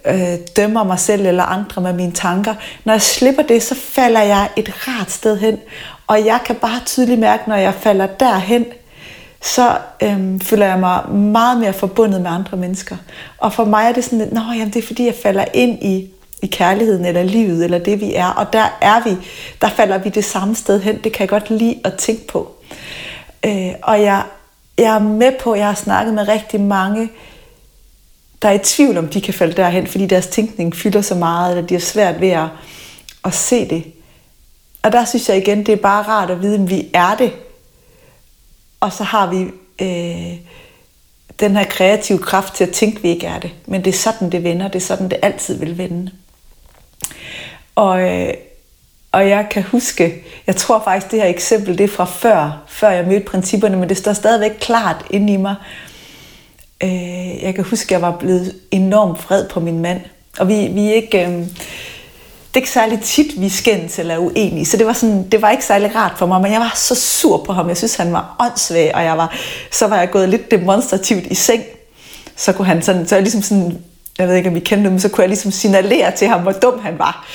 øh, 0.06 0.38
dømmer 0.56 0.84
mig 0.84 0.98
selv 0.98 1.26
eller 1.26 1.42
andre 1.42 1.82
med 1.82 1.92
mine 1.92 2.12
tanker. 2.12 2.54
Når 2.84 2.92
jeg 2.92 3.02
slipper 3.02 3.42
det, 3.42 3.62
så 3.62 3.74
falder 3.74 4.22
jeg 4.22 4.48
et 4.56 4.88
rart 4.88 5.10
sted 5.10 5.38
hen. 5.38 5.58
Og 6.06 6.26
jeg 6.26 6.40
kan 6.44 6.56
bare 6.56 6.80
tydeligt 6.86 7.20
mærke, 7.20 7.48
når 7.48 7.56
jeg 7.56 7.74
falder 7.74 8.06
derhen, 8.06 8.64
så 9.42 9.78
øhm, 10.02 10.40
føler 10.40 10.66
jeg 10.66 10.78
mig 10.78 11.10
meget 11.10 11.58
mere 11.58 11.72
forbundet 11.72 12.20
med 12.20 12.30
andre 12.30 12.56
mennesker. 12.56 12.96
Og 13.38 13.52
for 13.52 13.64
mig 13.64 13.88
er 13.88 13.92
det 13.92 14.04
sådan, 14.04 14.20
at 14.20 14.32
jamen, 14.32 14.70
det 14.70 14.76
er 14.76 14.86
fordi, 14.86 15.06
jeg 15.06 15.14
falder 15.22 15.44
ind 15.54 15.82
i, 15.82 16.10
i 16.42 16.46
kærligheden 16.46 17.04
eller 17.04 17.22
livet, 17.22 17.64
eller 17.64 17.78
det 17.78 18.00
vi 18.00 18.14
er. 18.14 18.26
Og 18.26 18.52
der 18.52 18.78
er 18.80 19.02
vi, 19.04 19.16
der 19.60 19.68
falder 19.68 19.98
vi 19.98 20.08
det 20.08 20.24
samme 20.24 20.54
sted 20.54 20.80
hen. 20.80 20.98
Det 21.04 21.12
kan 21.12 21.20
jeg 21.20 21.28
godt 21.28 21.50
lide 21.50 21.80
at 21.84 21.94
tænke 21.94 22.26
på. 22.26 22.54
Øh, 23.46 23.70
og 23.82 24.02
jeg, 24.02 24.22
jeg 24.78 24.94
er 24.94 24.98
med 24.98 25.32
på, 25.40 25.54
jeg 25.54 25.66
har 25.66 25.74
snakket 25.74 26.14
med 26.14 26.28
rigtig 26.28 26.60
mange, 26.60 27.10
der 28.42 28.48
er 28.48 28.52
i 28.52 28.58
tvivl 28.58 28.98
om, 28.98 29.08
de 29.08 29.20
kan 29.20 29.34
falde 29.34 29.56
derhen, 29.56 29.86
fordi 29.86 30.06
deres 30.06 30.26
tænkning 30.26 30.76
fylder 30.76 31.00
så 31.00 31.14
meget, 31.14 31.50
eller 31.50 31.66
de 31.66 31.74
har 31.74 31.80
svært 31.80 32.20
ved 32.20 32.28
at, 32.28 32.48
at 33.24 33.34
se 33.34 33.68
det. 33.68 33.84
Og 34.82 34.92
der 34.92 35.04
synes 35.04 35.28
jeg 35.28 35.36
igen, 35.36 35.66
det 35.66 35.72
er 35.72 35.76
bare 35.76 36.02
rart 36.02 36.30
at 36.30 36.42
vide, 36.42 36.54
at 36.54 36.70
vi 36.70 36.90
er 36.94 37.16
det. 37.16 37.32
Og 38.80 38.92
så 38.92 39.04
har 39.04 39.30
vi 39.30 39.42
øh, 39.78 40.38
den 41.40 41.56
her 41.56 41.64
kreative 41.64 42.18
kraft 42.18 42.54
til 42.54 42.64
at 42.64 42.70
tænke, 42.70 42.96
at 42.96 43.02
vi 43.02 43.08
ikke 43.08 43.26
er 43.26 43.38
det. 43.38 43.50
Men 43.66 43.84
det 43.84 43.94
er 43.94 43.98
sådan, 43.98 44.32
det 44.32 44.44
vender. 44.44 44.68
Det 44.68 44.76
er 44.76 44.86
sådan, 44.86 45.08
det 45.08 45.18
altid 45.22 45.58
vil 45.58 45.78
vende. 45.78 46.12
Og, 47.74 48.00
øh, 48.00 48.34
og 49.12 49.28
jeg 49.28 49.46
kan 49.50 49.62
huske, 49.62 50.24
jeg 50.46 50.56
tror 50.56 50.82
faktisk, 50.84 51.12
det 51.12 51.20
her 51.22 51.28
eksempel, 51.28 51.78
det 51.78 51.84
er 51.84 51.88
fra 51.88 52.04
før, 52.04 52.62
før 52.68 52.90
jeg 52.90 53.06
mødte 53.06 53.26
principperne, 53.26 53.76
men 53.76 53.88
det 53.88 53.96
står 53.96 54.12
stadigvæk 54.12 54.50
klart 54.60 55.04
inde 55.10 55.32
i 55.32 55.36
mig. 55.36 55.54
Øh, 56.82 57.42
jeg 57.42 57.54
kan 57.54 57.64
huske, 57.64 57.94
jeg 57.94 58.02
var 58.02 58.16
blevet 58.16 58.54
enormt 58.70 59.24
vred 59.24 59.48
på 59.48 59.60
min 59.60 59.78
mand. 59.78 60.00
Og 60.38 60.48
vi, 60.48 60.66
vi 60.66 60.88
er 60.88 60.94
ikke... 60.94 61.26
Øh, 61.26 61.46
det 62.52 62.56
er 62.56 62.62
ikke 62.62 62.70
særlig 62.70 63.00
tit, 63.00 63.40
vi 63.40 63.48
skændes 63.48 63.98
eller 63.98 64.14
er 64.14 64.18
uenige, 64.18 64.66
så 64.66 64.76
det 64.76 64.86
var, 64.86 64.92
sådan, 64.92 65.28
det 65.28 65.42
var 65.42 65.50
ikke 65.50 65.64
særlig 65.64 65.94
rart 65.94 66.18
for 66.18 66.26
mig, 66.26 66.40
men 66.40 66.52
jeg 66.52 66.60
var 66.60 66.72
så 66.76 66.94
sur 66.94 67.44
på 67.44 67.52
ham. 67.52 67.68
Jeg 67.68 67.76
synes, 67.76 67.94
han 67.94 68.12
var 68.12 68.36
åndssvag, 68.40 68.94
og 68.94 69.04
jeg 69.04 69.18
var, 69.18 69.36
så 69.70 69.86
var 69.86 69.98
jeg 69.98 70.10
gået 70.10 70.28
lidt 70.28 70.50
demonstrativt 70.50 71.26
i 71.26 71.34
seng. 71.34 71.62
Så 72.36 72.52
kunne 72.52 72.66
han 72.66 72.82
sådan, 72.82 73.08
så 73.08 73.14
jeg 73.14 73.22
ligesom 73.22 73.42
sådan, 73.42 73.78
jeg 74.18 74.28
ved 74.28 74.34
ikke, 74.34 74.48
om 74.48 74.54
vi 74.54 74.60
kendte 74.60 74.90
dem, 74.90 74.98
så 74.98 75.08
kunne 75.08 75.22
jeg 75.22 75.28
ligesom 75.28 75.50
signalere 75.50 76.10
til 76.10 76.28
ham, 76.28 76.40
hvor 76.40 76.52
dum 76.52 76.80
han 76.80 76.98
var. 76.98 77.26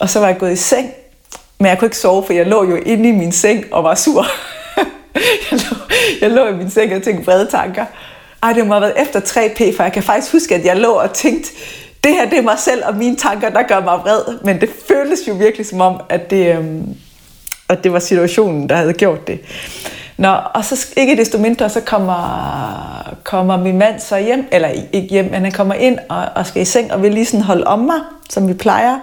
Og 0.00 0.10
så 0.10 0.20
var 0.20 0.26
jeg 0.26 0.38
gået 0.38 0.52
i 0.52 0.56
seng, 0.56 0.90
men 1.58 1.66
jeg 1.66 1.78
kunne 1.78 1.86
ikke 1.86 1.96
sove, 1.96 2.24
for 2.24 2.32
jeg 2.32 2.46
lå 2.46 2.70
jo 2.70 2.76
inde 2.76 3.08
i 3.08 3.12
min 3.12 3.32
seng 3.32 3.64
og 3.72 3.84
var 3.84 3.94
sur. 3.94 4.26
jeg, 5.50 5.60
lå, 5.60 5.76
jeg 6.20 6.30
lå 6.30 6.46
i 6.46 6.52
min 6.52 6.70
seng 6.70 6.96
og 6.96 7.02
tænkte 7.02 7.26
vrede 7.26 7.46
tanker. 7.50 7.84
Ej, 8.42 8.52
det 8.52 8.66
må 8.66 8.74
have 8.74 8.82
været 8.82 9.02
efter 9.02 9.20
3P, 9.20 9.76
for 9.76 9.82
jeg 9.82 9.92
kan 9.92 10.02
faktisk 10.02 10.32
huske, 10.32 10.54
at 10.54 10.64
jeg 10.64 10.76
lå 10.76 10.90
og 10.90 11.12
tænkte, 11.12 11.50
det 12.04 12.12
her 12.12 12.30
det 12.30 12.38
er 12.38 12.42
mig 12.42 12.58
selv 12.58 12.82
og 12.86 12.96
mine 12.96 13.16
tanker, 13.16 13.48
der 13.48 13.62
gør 13.62 13.80
mig 13.80 13.98
vred. 13.98 14.38
Men 14.44 14.60
det 14.60 14.70
føles 14.88 15.20
jo 15.28 15.34
virkelig 15.34 15.66
som 15.66 15.80
om, 15.80 16.00
at 16.08 16.30
det, 16.30 16.56
øhm, 16.56 16.94
og 17.68 17.84
det 17.84 17.92
var 17.92 17.98
situationen, 17.98 18.68
der 18.68 18.76
havde 18.76 18.92
gjort 18.92 19.26
det. 19.26 19.40
Nå, 20.16 20.36
og 20.54 20.64
så 20.64 20.88
ikke 20.96 21.16
desto 21.16 21.38
mindre, 21.38 21.70
så 21.70 21.80
kommer, 21.80 23.14
kommer 23.24 23.56
min 23.56 23.78
mand 23.78 24.00
så 24.00 24.16
hjem, 24.18 24.48
eller 24.52 24.68
ikke 24.92 25.08
hjem, 25.08 25.24
men 25.24 25.42
han 25.42 25.52
kommer 25.52 25.74
ind 25.74 25.98
og, 26.08 26.24
og 26.34 26.46
skal 26.46 26.62
i 26.62 26.64
seng 26.64 26.92
og 26.92 27.02
vil 27.02 27.14
lige 27.14 27.26
sådan 27.26 27.44
holde 27.44 27.66
om 27.66 27.78
mig, 27.78 28.00
som 28.30 28.48
vi 28.48 28.54
plejer. 28.54 28.98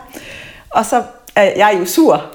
Og 0.76 0.86
så 0.86 1.04
er 1.36 1.44
jeg 1.44 1.78
jo 1.80 1.86
sur, 1.86 2.26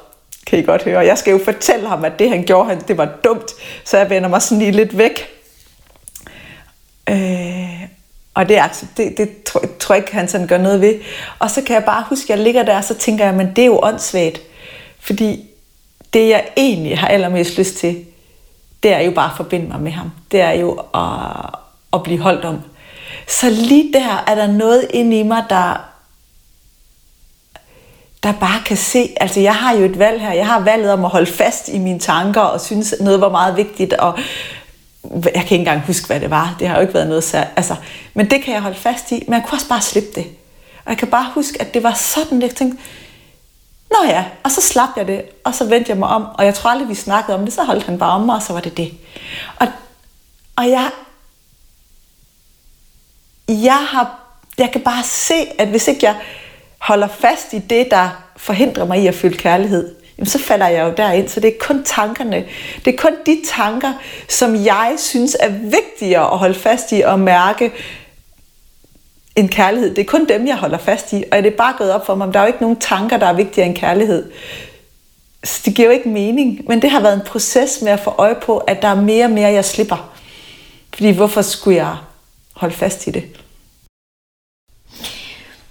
kan 0.46 0.58
I 0.58 0.62
godt 0.62 0.82
høre. 0.82 1.06
Jeg 1.06 1.18
skal 1.18 1.30
jo 1.30 1.40
fortælle 1.44 1.88
ham, 1.88 2.04
at 2.04 2.18
det 2.18 2.30
han 2.30 2.44
gjorde, 2.44 2.68
han, 2.68 2.80
det 2.88 2.98
var 2.98 3.08
dumt, 3.24 3.50
så 3.84 3.98
jeg 3.98 4.10
vender 4.10 4.28
mig 4.28 4.42
sådan 4.42 4.58
lige 4.58 4.72
lidt 4.72 4.98
væk. 4.98 5.28
Øh, 7.10 7.82
og 8.34 8.48
det, 8.48 8.58
er, 8.58 8.62
altså, 8.62 8.86
det, 8.96 9.18
det 9.18 9.42
tror, 9.42 9.64
tror 9.78 9.94
jeg 9.94 10.04
ikke, 10.04 10.14
han 10.14 10.28
sådan 10.28 10.46
gør 10.46 10.58
noget 10.58 10.80
ved. 10.80 10.94
Og 11.38 11.50
så 11.50 11.62
kan 11.62 11.74
jeg 11.74 11.84
bare 11.84 12.04
huske, 12.08 12.32
at 12.32 12.38
jeg 12.38 12.44
ligger 12.44 12.62
der, 12.62 12.76
og 12.76 12.84
så 12.84 12.94
tænker 12.94 13.24
jeg, 13.24 13.34
men 13.34 13.52
det 13.56 13.62
er 13.62 13.66
jo 13.66 13.80
åndssvagt. 13.82 14.40
Fordi 15.00 15.50
det, 16.12 16.28
jeg 16.28 16.48
egentlig 16.56 16.98
har 16.98 17.08
allermest 17.08 17.58
lyst 17.58 17.76
til, 17.76 18.04
det 18.82 18.92
er 18.92 19.00
jo 19.00 19.10
bare 19.10 19.30
at 19.30 19.36
forbinde 19.36 19.68
mig 19.68 19.80
med 19.80 19.92
ham. 19.92 20.10
Det 20.32 20.40
er 20.40 20.52
jo 20.52 20.82
at, 20.94 21.60
at 21.92 22.02
blive 22.02 22.18
holdt 22.18 22.44
om. 22.44 22.60
Så 23.28 23.50
lige 23.50 23.92
der 23.92 24.24
er 24.26 24.34
der 24.34 24.46
noget 24.46 24.86
inde 24.90 25.18
i 25.18 25.22
mig, 25.22 25.44
der, 25.50 25.89
der 28.22 28.32
bare 28.32 28.62
kan 28.66 28.76
se, 28.76 29.14
altså 29.20 29.40
jeg 29.40 29.54
har 29.54 29.74
jo 29.74 29.84
et 29.84 29.98
valg 29.98 30.20
her, 30.20 30.32
jeg 30.32 30.46
har 30.46 30.60
valget 30.60 30.92
om 30.92 31.04
at 31.04 31.10
holde 31.10 31.32
fast 31.32 31.68
i 31.68 31.78
mine 31.78 31.98
tanker 31.98 32.40
og 32.40 32.60
synes 32.60 32.94
noget 33.00 33.20
var 33.20 33.28
meget 33.28 33.56
vigtigt, 33.56 33.92
og 33.92 34.18
jeg 35.12 35.32
kan 35.32 35.42
ikke 35.42 35.54
engang 35.54 35.80
huske, 35.80 36.06
hvad 36.06 36.20
det 36.20 36.30
var, 36.30 36.56
det 36.58 36.68
har 36.68 36.74
jo 36.74 36.80
ikke 36.80 36.94
været 36.94 37.08
noget 37.08 37.24
særligt, 37.24 37.52
altså, 37.56 37.76
men 38.14 38.30
det 38.30 38.42
kan 38.42 38.54
jeg 38.54 38.62
holde 38.62 38.78
fast 38.78 39.12
i, 39.12 39.24
men 39.26 39.34
jeg 39.34 39.42
kunne 39.46 39.56
også 39.56 39.68
bare 39.68 39.80
slippe 39.80 40.10
det. 40.14 40.26
Og 40.84 40.90
jeg 40.90 40.98
kan 40.98 41.08
bare 41.08 41.30
huske, 41.34 41.60
at 41.60 41.74
det 41.74 41.82
var 41.82 41.92
sådan, 41.92 42.42
jeg 42.42 42.50
tænkte, 42.50 42.82
Nå 43.90 43.96
ja, 44.08 44.24
og 44.42 44.50
så 44.50 44.60
slap 44.60 44.88
jeg 44.96 45.06
det, 45.06 45.22
og 45.44 45.54
så 45.54 45.64
vendte 45.64 45.90
jeg 45.90 45.98
mig 45.98 46.08
om, 46.08 46.26
og 46.34 46.44
jeg 46.44 46.54
tror 46.54 46.70
aldrig, 46.70 46.88
vi 46.88 46.94
snakkede 46.94 47.38
om 47.38 47.44
det, 47.44 47.54
så 47.54 47.64
holdt 47.64 47.84
han 47.84 47.98
bare 47.98 48.10
om 48.10 48.20
mig, 48.20 48.34
og 48.34 48.42
så 48.42 48.52
var 48.52 48.60
det 48.60 48.76
det. 48.76 48.94
Og, 49.56 49.66
og 50.56 50.68
jeg, 50.68 50.90
jeg, 53.48 53.86
har, 53.86 54.20
jeg 54.58 54.70
kan 54.72 54.80
bare 54.80 55.02
se, 55.02 55.34
at 55.58 55.68
hvis 55.68 55.88
ikke 55.88 56.06
jeg 56.06 56.16
holder 56.80 57.08
fast 57.08 57.52
i 57.52 57.58
det, 57.58 57.90
der 57.90 58.24
forhindrer 58.36 58.84
mig 58.84 59.02
i 59.02 59.06
at 59.06 59.14
føle 59.14 59.36
kærlighed, 59.36 59.94
jamen 60.18 60.26
så 60.26 60.38
falder 60.38 60.68
jeg 60.68 60.84
jo 60.84 60.94
derind. 60.96 61.28
Så 61.28 61.40
det 61.40 61.48
er 61.48 61.58
kun 61.60 61.84
tankerne. 61.84 62.44
Det 62.84 62.94
er 62.94 62.98
kun 62.98 63.12
de 63.26 63.42
tanker, 63.56 63.92
som 64.28 64.64
jeg 64.64 64.94
synes 64.98 65.36
er 65.40 65.48
vigtigere 65.48 66.32
at 66.32 66.38
holde 66.38 66.54
fast 66.54 66.92
i 66.92 67.00
og 67.00 67.20
mærke, 67.20 67.72
en 69.36 69.48
kærlighed. 69.48 69.94
Det 69.94 70.02
er 70.02 70.06
kun 70.06 70.28
dem, 70.28 70.46
jeg 70.46 70.56
holder 70.56 70.78
fast 70.78 71.12
i. 71.12 71.24
Og 71.32 71.38
det 71.38 71.52
er 71.52 71.56
bare 71.56 71.74
gået 71.78 71.92
op 71.92 72.06
for 72.06 72.14
mig, 72.14 72.34
der 72.34 72.40
er 72.40 72.44
jo 72.44 72.46
ikke 72.46 72.62
nogen 72.62 72.76
tanker, 72.76 73.16
der 73.16 73.26
er 73.26 73.32
vigtigere 73.32 73.68
end 73.68 73.76
kærlighed. 73.76 74.32
Så 75.44 75.62
det 75.64 75.74
giver 75.74 75.88
jo 75.88 75.92
ikke 75.94 76.08
mening. 76.08 76.60
Men 76.68 76.82
det 76.82 76.90
har 76.90 77.00
været 77.00 77.14
en 77.14 77.26
proces 77.26 77.82
med 77.82 77.92
at 77.92 78.00
få 78.00 78.14
øje 78.18 78.34
på, 78.42 78.58
at 78.58 78.82
der 78.82 78.88
er 78.88 78.94
mere 78.94 79.24
og 79.24 79.30
mere, 79.30 79.52
jeg 79.52 79.64
slipper. 79.64 80.12
Fordi 80.94 81.10
hvorfor 81.10 81.42
skulle 81.42 81.76
jeg 81.76 81.96
holde 82.52 82.74
fast 82.74 83.06
i 83.06 83.10
det? 83.10 83.24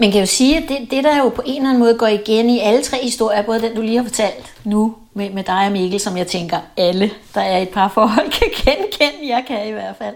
Man 0.01 0.12
kan 0.12 0.20
jo 0.20 0.25
sige, 0.25 0.58
at 0.58 0.63
det, 0.70 0.91
det, 0.91 1.03
der 1.03 1.18
jo 1.18 1.29
på 1.29 1.41
en 1.46 1.56
eller 1.56 1.70
anden 1.70 1.79
måde 1.79 1.98
går 1.98 2.08
igen 2.08 2.50
i 2.50 2.60
alle 2.60 2.84
tre 2.84 2.98
historier, 3.03 3.41
både 3.41 3.62
den, 3.62 3.75
du 3.75 3.82
lige 3.82 3.98
har 3.98 4.03
fortalt 4.03 4.53
nu 4.63 4.96
med, 5.13 5.29
med 5.29 5.44
dig 5.44 5.65
og 5.65 5.72
Mikkel, 5.72 6.00
som 6.00 6.18
jeg 6.18 6.27
tænker, 6.27 6.58
alle, 6.77 7.12
der 7.36 7.41
er 7.41 7.58
et 7.58 7.70
par 7.70 7.88
forhold, 7.88 8.32
kan 8.38 8.48
genkende. 8.56 9.29
Jeg 9.29 9.44
kan 9.48 9.68
i 9.68 9.72
hvert 9.72 9.96
fald. 9.98 10.15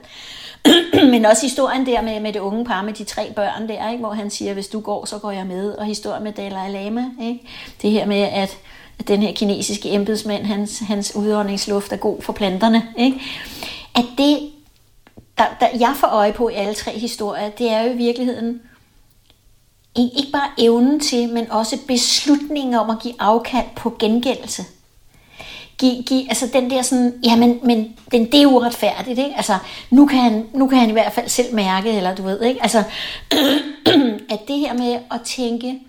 Men 1.12 1.26
også 1.26 1.42
historien 1.42 1.86
der 1.86 2.02
med, 2.02 2.20
med 2.20 2.34
det 2.34 2.40
unge 2.40 2.66
par 2.66 2.82
med 2.82 2.94
de 2.94 3.04
tre 3.04 3.32
børn 3.36 3.68
der, 3.68 3.90
ikke? 3.90 4.00
hvor 4.00 4.14
han 4.14 4.30
siger, 4.30 4.54
hvis 4.54 4.68
du 4.68 4.80
går, 4.80 5.06
så 5.06 5.18
går 5.18 5.32
jeg 5.32 5.46
med. 5.46 5.72
Og 5.72 5.86
historien 5.86 6.24
med 6.24 6.32
Dalai 6.32 6.72
Lama. 6.72 7.06
Ikke? 7.22 7.40
Det 7.82 7.92
her 7.92 8.06
med, 8.06 8.22
at, 8.22 8.58
at 9.00 9.08
den 9.08 9.22
her 9.22 9.34
kinesiske 9.34 9.90
embedsmand, 9.90 10.46
hans, 10.46 10.80
hans 10.80 11.16
udåndingsluft 11.16 11.92
er 11.92 11.98
god 11.98 12.22
for 12.22 12.34
planterne. 12.34 12.84
Ikke? 12.98 13.22
At 13.96 14.06
det, 14.18 14.52
der, 15.38 15.46
der 15.60 15.68
jeg 15.80 15.94
får 15.96 16.08
øje 16.08 16.34
på 16.34 16.50
i 16.50 16.54
alle 16.54 16.74
tre 16.74 16.92
historier, 16.92 17.50
det 17.50 17.72
er 17.72 17.84
jo 17.84 17.94
i 17.94 17.98
virkeligheden 17.98 18.62
ikke 19.96 20.32
bare 20.32 20.50
evnen 20.58 21.00
til, 21.00 21.30
men 21.30 21.52
også 21.52 21.78
beslutningen 21.88 22.74
om 22.74 22.90
at 22.90 23.00
give 23.02 23.14
afkald 23.20 23.66
på 23.76 23.96
gengældelse 24.00 24.66
Giv, 25.78 26.04
giv, 26.04 26.26
altså 26.30 26.50
den 26.54 26.70
der 26.70 26.82
sådan, 26.82 27.20
jamen, 27.24 27.60
men 27.64 27.98
den, 28.12 28.32
det 28.32 28.42
er 28.42 28.48
uretfærdigt, 28.48 29.20
ikke? 29.20 29.36
Altså, 29.36 29.58
nu 29.90 30.06
kan, 30.06 30.20
han, 30.20 30.48
nu 30.54 30.68
kan 30.68 30.78
han 30.78 30.90
i 30.90 30.94
hvert 30.94 31.14
fald 31.14 31.30
selv 31.30 31.56
mærke, 31.56 31.92
eller 31.92 32.16
du 32.16 32.24
ved, 32.24 32.42
ikke? 32.42 32.62
Altså, 32.62 32.84
at 34.34 34.48
det 34.48 34.60
her 34.60 34.74
med 34.74 35.00
at 35.12 35.22
tænke, 35.26 35.80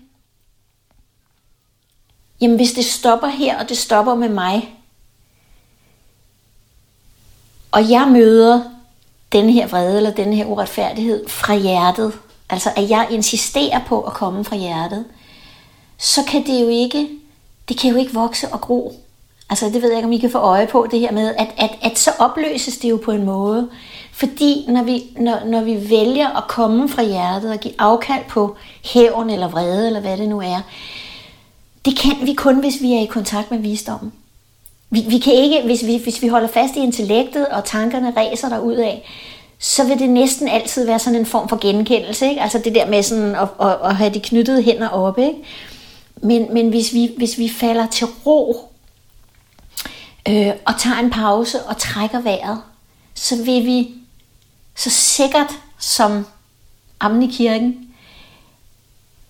jamen 2.41 2.55
hvis 2.55 2.73
det 2.73 2.85
stopper 2.85 3.27
her, 3.27 3.59
og 3.59 3.69
det 3.69 3.77
stopper 3.77 4.15
med 4.15 4.29
mig, 4.29 4.75
og 7.71 7.89
jeg 7.89 8.07
møder 8.07 8.63
den 9.31 9.49
her 9.49 9.67
vrede, 9.67 9.97
eller 9.97 10.13
den 10.13 10.33
her 10.33 10.45
uretfærdighed 10.45 11.29
fra 11.29 11.55
hjertet, 11.55 12.19
altså 12.49 12.69
at 12.75 12.89
jeg 12.89 13.07
insisterer 13.11 13.79
på 13.87 14.01
at 14.01 14.13
komme 14.13 14.45
fra 14.45 14.55
hjertet, 14.55 15.05
så 15.97 16.23
kan 16.27 16.45
det 16.45 16.61
jo 16.61 16.67
ikke, 16.67 17.09
det 17.69 17.79
kan 17.79 17.91
jo 17.91 17.97
ikke 17.97 18.13
vokse 18.13 18.47
og 18.47 18.61
gro. 18.61 18.93
Altså 19.49 19.65
det 19.65 19.81
ved 19.81 19.89
jeg 19.89 19.97
ikke, 19.97 20.07
om 20.07 20.13
I 20.13 20.17
kan 20.17 20.31
få 20.31 20.37
øje 20.37 20.67
på 20.67 20.87
det 20.91 20.99
her 20.99 21.11
med, 21.11 21.35
at, 21.37 21.47
at, 21.57 21.69
at 21.81 21.99
så 21.99 22.11
opløses 22.19 22.77
det 22.77 22.89
jo 22.89 23.01
på 23.05 23.11
en 23.11 23.23
måde. 23.23 23.69
Fordi 24.11 24.65
når 24.67 24.83
vi, 24.83 25.03
når, 25.19 25.45
når 25.45 25.61
vi 25.61 25.89
vælger 25.89 26.37
at 26.37 26.47
komme 26.47 26.89
fra 26.89 27.03
hjertet 27.03 27.51
og 27.51 27.59
give 27.59 27.73
afkald 27.77 28.23
på 28.29 28.55
hævn 28.83 29.29
eller 29.29 29.47
vrede 29.47 29.87
eller 29.87 29.99
hvad 29.99 30.17
det 30.17 30.29
nu 30.29 30.41
er, 30.41 30.61
det 31.85 31.97
kan 31.97 32.11
vi 32.21 32.33
kun, 32.33 32.59
hvis 32.59 32.81
vi 32.81 32.93
er 32.93 33.01
i 33.01 33.05
kontakt 33.05 33.51
med 33.51 33.59
visdommen. 33.59 34.13
Vi, 34.89 35.03
vi 35.07 35.17
kan 35.17 35.33
ikke, 35.33 35.61
hvis 35.65 35.85
vi, 35.85 35.97
hvis 36.03 36.21
vi 36.21 36.27
holder 36.27 36.47
fast 36.47 36.75
i 36.75 36.79
intellektet, 36.79 37.47
og 37.47 37.65
tankerne 37.65 38.13
ræser 38.17 38.49
der 38.49 38.59
ud 38.59 38.73
af, 38.73 39.05
så 39.59 39.83
vil 39.83 39.99
det 39.99 40.09
næsten 40.09 40.47
altid 40.47 40.85
være 40.85 40.99
sådan 40.99 41.19
en 41.19 41.25
form 41.25 41.49
for 41.49 41.57
genkendelse. 41.61 42.29
Ikke? 42.29 42.41
Altså 42.41 42.59
det 42.59 42.75
der 42.75 42.89
med 42.89 43.03
sådan 43.03 43.35
at, 43.35 43.47
at, 43.61 43.77
at 43.83 43.95
have 43.95 44.13
de 44.13 44.19
knyttede 44.19 44.63
hænder 44.63 44.89
oppe. 44.89 45.21
Ikke? 45.21 45.43
Men, 46.17 46.53
men 46.53 46.69
hvis, 46.69 46.93
vi, 46.93 47.11
hvis 47.17 47.37
vi 47.37 47.49
falder 47.49 47.87
til 47.87 48.07
ro 48.07 48.71
øh, 50.29 50.51
og 50.65 50.73
tager 50.79 50.99
en 50.99 51.09
pause 51.09 51.63
og 51.63 51.77
trækker 51.77 52.21
vejret, 52.21 52.61
så 53.13 53.43
vil 53.43 53.65
vi 53.65 53.93
så 54.75 54.89
sikkert 54.89 55.51
som 55.79 56.25
ammen 56.99 57.23
i 57.23 57.31
kirken 57.31 57.93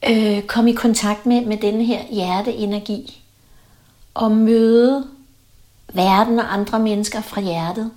øh, 0.10 0.42
komme 0.44 0.72
i 0.72 0.74
kontakt 0.74 1.26
med, 1.26 1.42
med 1.42 1.58
denne 1.58 1.86
her 1.86 2.02
hjerteenergi 2.12 3.22
og 4.14 4.32
møde 4.32 5.08
verden 5.94 6.40
og 6.40 6.54
andre 6.54 6.80
mennesker 6.80 7.22
fra 7.22 7.42
hjertet. 7.42 7.92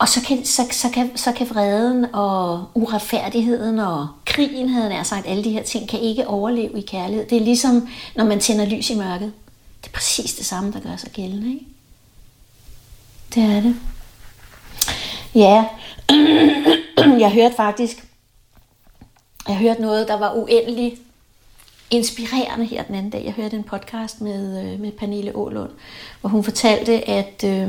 Og 0.00 0.08
så 0.08 0.20
kan, 0.22 0.44
så, 0.44 0.62
så, 0.70 0.90
kan, 0.90 1.16
så 1.16 1.32
kan 1.32 1.50
vreden 1.50 2.14
og 2.14 2.66
uretfærdigheden 2.74 3.78
og 3.78 4.08
krigen, 4.24 4.68
havde 4.68 4.94
jeg 4.94 5.06
sagt, 5.06 5.26
alle 5.26 5.44
de 5.44 5.50
her 5.50 5.62
ting, 5.62 5.88
kan 5.88 6.00
ikke 6.00 6.28
overleve 6.28 6.78
i 6.78 6.80
kærlighed. 6.80 7.26
Det 7.26 7.38
er 7.38 7.44
ligesom, 7.44 7.88
når 8.16 8.24
man 8.24 8.40
tænder 8.40 8.64
lys 8.64 8.90
i 8.90 8.94
mørket. 8.94 9.32
Det 9.82 9.88
er 9.88 9.92
præcis 9.92 10.34
det 10.34 10.46
samme, 10.46 10.72
der 10.72 10.80
gør 10.80 10.96
sig 10.96 11.10
gældende, 11.10 11.48
ikke? 11.48 11.66
Det 13.34 13.42
er 13.42 13.60
det. 13.60 13.76
Ja, 15.34 15.64
jeg 17.24 17.32
hørte 17.32 17.54
faktisk, 17.54 18.04
jeg 19.48 19.56
hørte 19.56 19.80
noget, 19.80 20.08
der 20.08 20.18
var 20.18 20.34
uendelig 20.34 20.98
inspirerende 21.90 22.66
her 22.66 22.82
den 22.82 22.94
anden 22.94 23.10
dag. 23.10 23.24
Jeg 23.24 23.32
hørte 23.32 23.56
en 23.56 23.64
podcast 23.64 24.20
med, 24.20 24.72
øh, 24.72 24.80
med 24.80 24.92
Pernille 24.92 25.36
Ålund, 25.36 25.70
hvor 26.20 26.30
hun 26.30 26.44
fortalte, 26.44 27.08
at, 27.08 27.44
øh, 27.44 27.68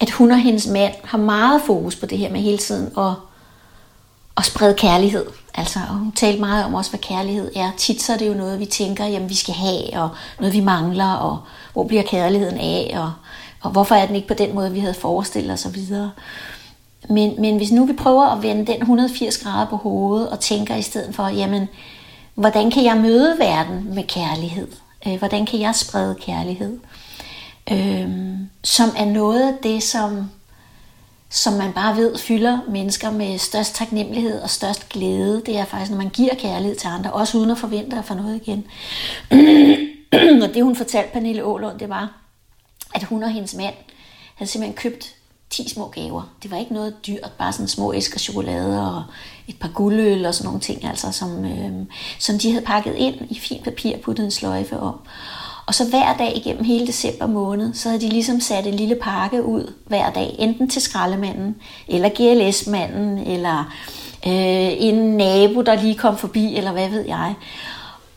at 0.00 0.10
hun 0.10 0.30
og 0.30 0.38
hendes 0.38 0.66
mand 0.66 0.94
har 1.04 1.18
meget 1.18 1.62
fokus 1.62 1.96
på 1.96 2.06
det 2.06 2.18
her 2.18 2.30
med 2.30 2.40
hele 2.40 2.58
tiden 2.58 2.98
at 2.98 3.12
at 4.36 4.44
sprede 4.44 4.74
kærlighed. 4.74 5.26
Altså, 5.54 5.78
og 5.88 5.94
hun 5.94 6.12
talte 6.12 6.40
meget 6.40 6.64
om 6.64 6.74
også, 6.74 6.90
hvad 6.90 7.00
kærlighed 7.00 7.50
er. 7.56 7.70
Tit 7.76 8.02
så 8.02 8.12
er 8.12 8.16
det 8.16 8.28
jo 8.28 8.34
noget, 8.34 8.60
vi 8.60 8.64
tænker, 8.66 9.06
jamen 9.06 9.28
vi 9.28 9.34
skal 9.34 9.54
have, 9.54 10.00
og 10.00 10.08
noget 10.38 10.54
vi 10.54 10.60
mangler, 10.60 11.12
og 11.12 11.38
hvor 11.72 11.84
bliver 11.84 12.02
kærligheden 12.02 12.58
af, 12.58 12.94
og, 12.96 13.12
og 13.60 13.70
hvorfor 13.70 13.94
er 13.94 14.06
den 14.06 14.16
ikke 14.16 14.28
på 14.28 14.34
den 14.34 14.54
måde, 14.54 14.72
vi 14.72 14.78
havde 14.78 14.94
forestillet 14.94 15.52
os, 15.52 15.66
og 15.66 15.74
videre. 15.74 16.10
Men, 17.08 17.34
men 17.38 17.56
hvis 17.56 17.72
nu 17.72 17.84
vi 17.84 17.92
prøver 17.92 18.26
at 18.26 18.42
vende 18.42 18.72
den 18.72 18.80
180 18.80 19.38
grader 19.38 19.66
på 19.66 19.76
hovedet, 19.76 20.30
og 20.30 20.40
tænker 20.40 20.76
i 20.76 20.82
stedet 20.82 21.14
for, 21.14 21.28
jamen, 21.28 21.68
hvordan 22.34 22.70
kan 22.70 22.84
jeg 22.84 22.96
møde 22.96 23.36
verden 23.38 23.94
med 23.94 24.02
kærlighed? 24.02 24.68
Øh, 25.06 25.18
hvordan 25.18 25.46
kan 25.46 25.60
jeg 25.60 25.74
sprede 25.74 26.14
kærlighed? 26.14 26.78
Øhm, 27.72 28.48
som 28.64 28.88
er 28.96 29.04
noget 29.04 29.52
af 29.52 29.58
det, 29.62 29.82
som 29.82 30.30
som 31.34 31.52
man 31.52 31.72
bare 31.72 31.96
ved 31.96 32.18
fylder 32.18 32.58
mennesker 32.68 33.10
med 33.10 33.38
størst 33.38 33.74
taknemmelighed 33.74 34.40
og 34.40 34.50
størst 34.50 34.88
glæde. 34.88 35.42
Det 35.46 35.56
er 35.56 35.64
faktisk, 35.64 35.90
når 35.90 35.98
man 35.98 36.08
giver 36.08 36.34
kærlighed 36.34 36.76
til 36.76 36.88
andre, 36.88 37.12
også 37.12 37.38
uden 37.38 37.50
at 37.50 37.58
forvente 37.58 37.96
at 37.96 38.04
få 38.04 38.14
noget 38.14 38.40
igen. 38.42 38.66
og 40.42 40.54
det 40.54 40.64
hun 40.64 40.76
fortalte 40.76 41.12
Pernille 41.12 41.44
Ålund, 41.44 41.78
det 41.78 41.88
var, 41.88 42.12
at 42.94 43.02
hun 43.02 43.22
og 43.22 43.30
hendes 43.30 43.54
mand 43.54 43.74
havde 44.34 44.50
simpelthen 44.50 44.76
købt 44.76 45.14
10 45.50 45.68
små 45.68 45.88
gaver. 45.88 46.22
Det 46.42 46.50
var 46.50 46.56
ikke 46.56 46.74
noget 46.74 47.06
dyrt, 47.06 47.32
bare 47.38 47.52
sådan 47.52 47.68
små 47.68 47.94
æsker 47.94 48.18
chokolade 48.18 48.94
og 48.94 49.02
et 49.48 49.58
par 49.58 49.68
guldøl 49.68 50.26
og 50.26 50.34
sådan 50.34 50.46
nogle 50.46 50.60
ting, 50.60 50.84
altså, 50.84 51.12
som, 51.12 51.44
øh, 51.44 51.86
som 52.18 52.38
de 52.38 52.52
havde 52.52 52.64
pakket 52.64 52.94
ind 52.94 53.14
i 53.30 53.38
fint 53.38 53.64
papir 53.64 53.94
og 53.96 54.00
puttet 54.00 54.24
en 54.24 54.30
sløjfe 54.30 54.80
om. 54.80 55.00
Og 55.66 55.74
så 55.74 55.88
hver 55.88 56.16
dag 56.16 56.36
igennem 56.36 56.64
hele 56.64 56.86
december 56.86 57.26
måned, 57.26 57.74
så 57.74 57.88
havde 57.88 58.00
de 58.00 58.08
ligesom 58.08 58.40
sat 58.40 58.66
en 58.66 58.74
lille 58.74 58.94
pakke 58.94 59.42
ud 59.42 59.72
hver 59.86 60.10
dag, 60.10 60.36
enten 60.38 60.70
til 60.70 60.82
skraldemanden, 60.82 61.56
eller 61.88 62.08
GLS-manden, 62.08 63.18
eller 63.18 63.72
øh, 64.26 64.72
en 64.78 65.16
nabo, 65.16 65.62
der 65.62 65.82
lige 65.82 65.94
kom 65.94 66.16
forbi, 66.16 66.56
eller 66.56 66.72
hvad 66.72 66.88
ved 66.88 67.06
jeg. 67.06 67.34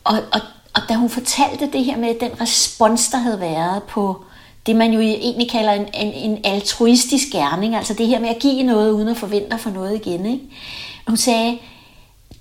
Og, 0.03 0.17
og, 0.33 0.41
og 0.75 0.81
da 0.89 0.93
hun 0.93 1.10
fortalte 1.10 1.69
det 1.73 1.86
her 1.86 1.97
med 1.97 2.15
den 2.19 2.41
respons, 2.41 3.10
der 3.10 3.17
havde 3.17 3.39
været 3.39 3.83
på 3.83 4.23
det, 4.65 4.75
man 4.75 4.93
jo 4.93 4.99
egentlig 4.99 5.49
kalder 5.49 5.71
en, 5.71 5.86
en, 5.93 6.13
en 6.13 6.38
altruistisk 6.43 7.27
gerning, 7.31 7.75
altså 7.75 7.93
det 7.93 8.07
her 8.07 8.19
med 8.19 8.29
at 8.29 8.39
give 8.39 8.63
noget, 8.63 8.91
uden 8.91 9.07
at 9.07 9.17
forvente 9.17 9.57
for 9.57 9.69
noget 9.69 9.95
igen. 9.95 10.25
Ikke? 10.25 10.43
Hun 11.07 11.17
sagde, 11.17 11.57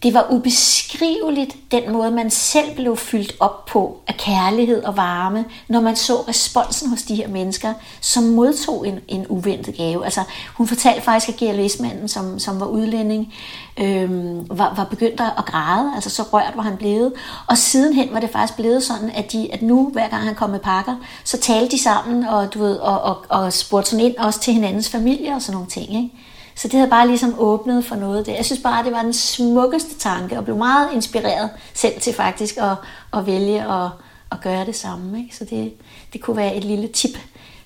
det 0.03 0.15
var 0.15 0.27
ubeskriveligt 0.31 1.57
den 1.71 1.93
måde, 1.93 2.11
man 2.11 2.31
selv 2.31 2.75
blev 2.75 2.97
fyldt 2.97 3.33
op 3.41 3.67
på 3.67 4.01
af 4.07 4.17
kærlighed 4.17 4.83
og 4.83 4.97
varme, 4.97 5.45
når 5.69 5.81
man 5.81 5.97
så 5.97 6.15
responsen 6.15 6.89
hos 6.89 7.03
de 7.03 7.15
her 7.15 7.29
mennesker, 7.29 7.75
som 8.01 8.25
modtog 8.25 8.89
en, 8.89 9.01
en 9.09 9.27
uventet 9.29 9.77
gave. 9.77 10.05
Altså, 10.05 10.21
hun 10.55 10.67
fortalte 10.69 11.03
faktisk, 11.03 11.29
at 11.29 11.37
GLS-manden, 11.37 12.09
som, 12.09 12.39
som 12.39 12.61
var 12.61 12.67
udlænding, 12.67 13.35
øhm, 13.81 14.47
var, 14.51 14.75
var 14.77 14.85
begyndt 14.85 15.21
at 15.21 15.45
græde, 15.47 15.93
altså 15.95 16.11
så 16.11 16.23
rørt 16.23 16.53
var 16.57 16.63
han 16.63 16.77
blevet. 16.77 17.13
Og 17.47 17.59
sidenhen 17.59 18.09
var 18.13 18.21
det 18.21 18.31
faktisk 18.31 18.57
blevet 18.57 18.83
sådan, 18.83 19.11
at, 19.11 19.33
de, 19.33 19.53
at 19.53 19.63
nu, 19.63 19.91
hver 19.93 20.09
gang 20.09 20.23
han 20.23 20.35
kom 20.35 20.51
med 20.51 20.61
pakker, 20.61 20.97
så 21.25 21.41
talte 21.41 21.77
de 21.77 21.83
sammen 21.83 22.25
og, 22.25 22.55
du 22.55 22.59
ved, 22.59 22.77
og, 22.77 23.01
og, 23.01 23.25
og 23.29 23.53
spurgte 23.53 23.91
sådan 23.91 24.05
ind 24.05 24.17
også 24.17 24.41
til 24.41 24.55
hinandens 24.55 24.89
familie 24.89 25.35
og 25.35 25.43
sådan 25.43 25.55
nogle 25.55 25.71
ting. 25.71 25.95
Ikke? 25.95 26.11
Så 26.57 26.69
det 26.69 26.75
havde 26.75 26.90
bare 26.90 27.09
ligesom 27.09 27.35
åbnet 27.38 27.85
for 27.85 27.97
noget 27.97 28.27
der. 28.27 28.35
Jeg 28.35 28.45
synes 28.45 28.62
bare, 28.62 28.85
det 28.85 28.92
var 28.92 29.03
den 29.03 29.12
smukkeste 29.12 29.99
tanke, 29.99 30.38
og 30.38 30.45
blev 30.45 30.57
meget 30.57 30.92
inspireret 30.92 31.51
selv 31.75 32.01
til 32.01 32.14
faktisk 32.14 32.57
at, 32.57 32.77
at 33.19 33.27
vælge 33.27 33.73
at, 33.73 33.90
at 34.33 34.40
gøre 34.42 34.66
det 34.66 34.77
samme. 34.77 35.19
Ikke? 35.19 35.37
Så 35.37 35.45
det, 35.45 35.73
det 36.12 36.21
kunne 36.21 36.37
være 36.37 36.57
et 36.57 36.64
lille 36.64 36.88
tip 36.88 37.19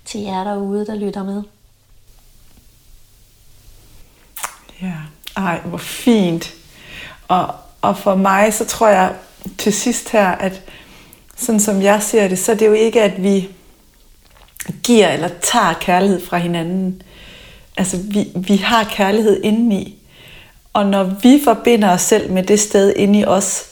til 0.05 0.21
jer 0.21 0.45
derude, 0.45 0.87
der 0.87 0.95
lytter 0.95 1.25
med. 1.25 1.43
Ja, 4.83 4.95
ej, 5.37 5.61
hvor 5.61 5.79
fint. 5.79 6.55
Og, 7.29 7.55
og 7.83 7.99
for 7.99 8.15
mig, 8.15 8.55
så 8.55 8.65
tror 8.65 8.89
jeg 8.89 9.15
til 9.59 9.73
sidst 9.73 10.11
her, 10.11 10.29
at 10.29 10.63
sådan 11.37 11.61
som 11.61 11.83
jeg 11.83 12.03
ser 12.03 12.29
det, 12.29 12.39
så 12.39 12.53
er 12.53 12.57
det 12.57 12.67
jo 12.67 12.73
ikke, 12.73 13.03
at 13.03 13.23
vi 13.23 13.49
giver 14.83 15.09
eller 15.09 15.29
tager 15.29 15.73
kærlighed 15.73 16.27
fra 16.27 16.39
hinanden. 16.39 17.03
Altså, 17.77 17.97
vi, 17.97 18.29
vi 18.35 18.57
har 18.57 18.85
kærlighed 18.85 19.41
indeni. 19.43 19.97
Og 20.73 20.87
når 20.87 21.05
vi 21.05 21.41
forbinder 21.45 21.91
os 21.91 22.03
selv 22.03 22.33
med 22.33 22.43
det 22.43 22.61
sted 22.61 22.93
inde 22.97 23.19
i 23.19 23.25
os, 23.25 23.67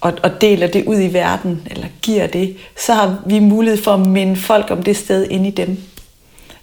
og, 0.00 0.12
og 0.22 0.40
deler 0.40 0.66
det 0.66 0.84
ud 0.84 1.00
i 1.00 1.12
verden, 1.12 1.68
eller 1.70 1.86
giver 2.02 2.26
det, 2.26 2.56
så 2.78 2.94
har 2.94 3.22
vi 3.26 3.38
mulighed 3.38 3.82
for 3.82 3.94
at 3.94 4.00
minde 4.00 4.36
folk 4.36 4.70
om 4.70 4.82
det 4.82 4.96
sted 4.96 5.26
inde 5.30 5.48
i 5.48 5.50
dem. 5.50 5.82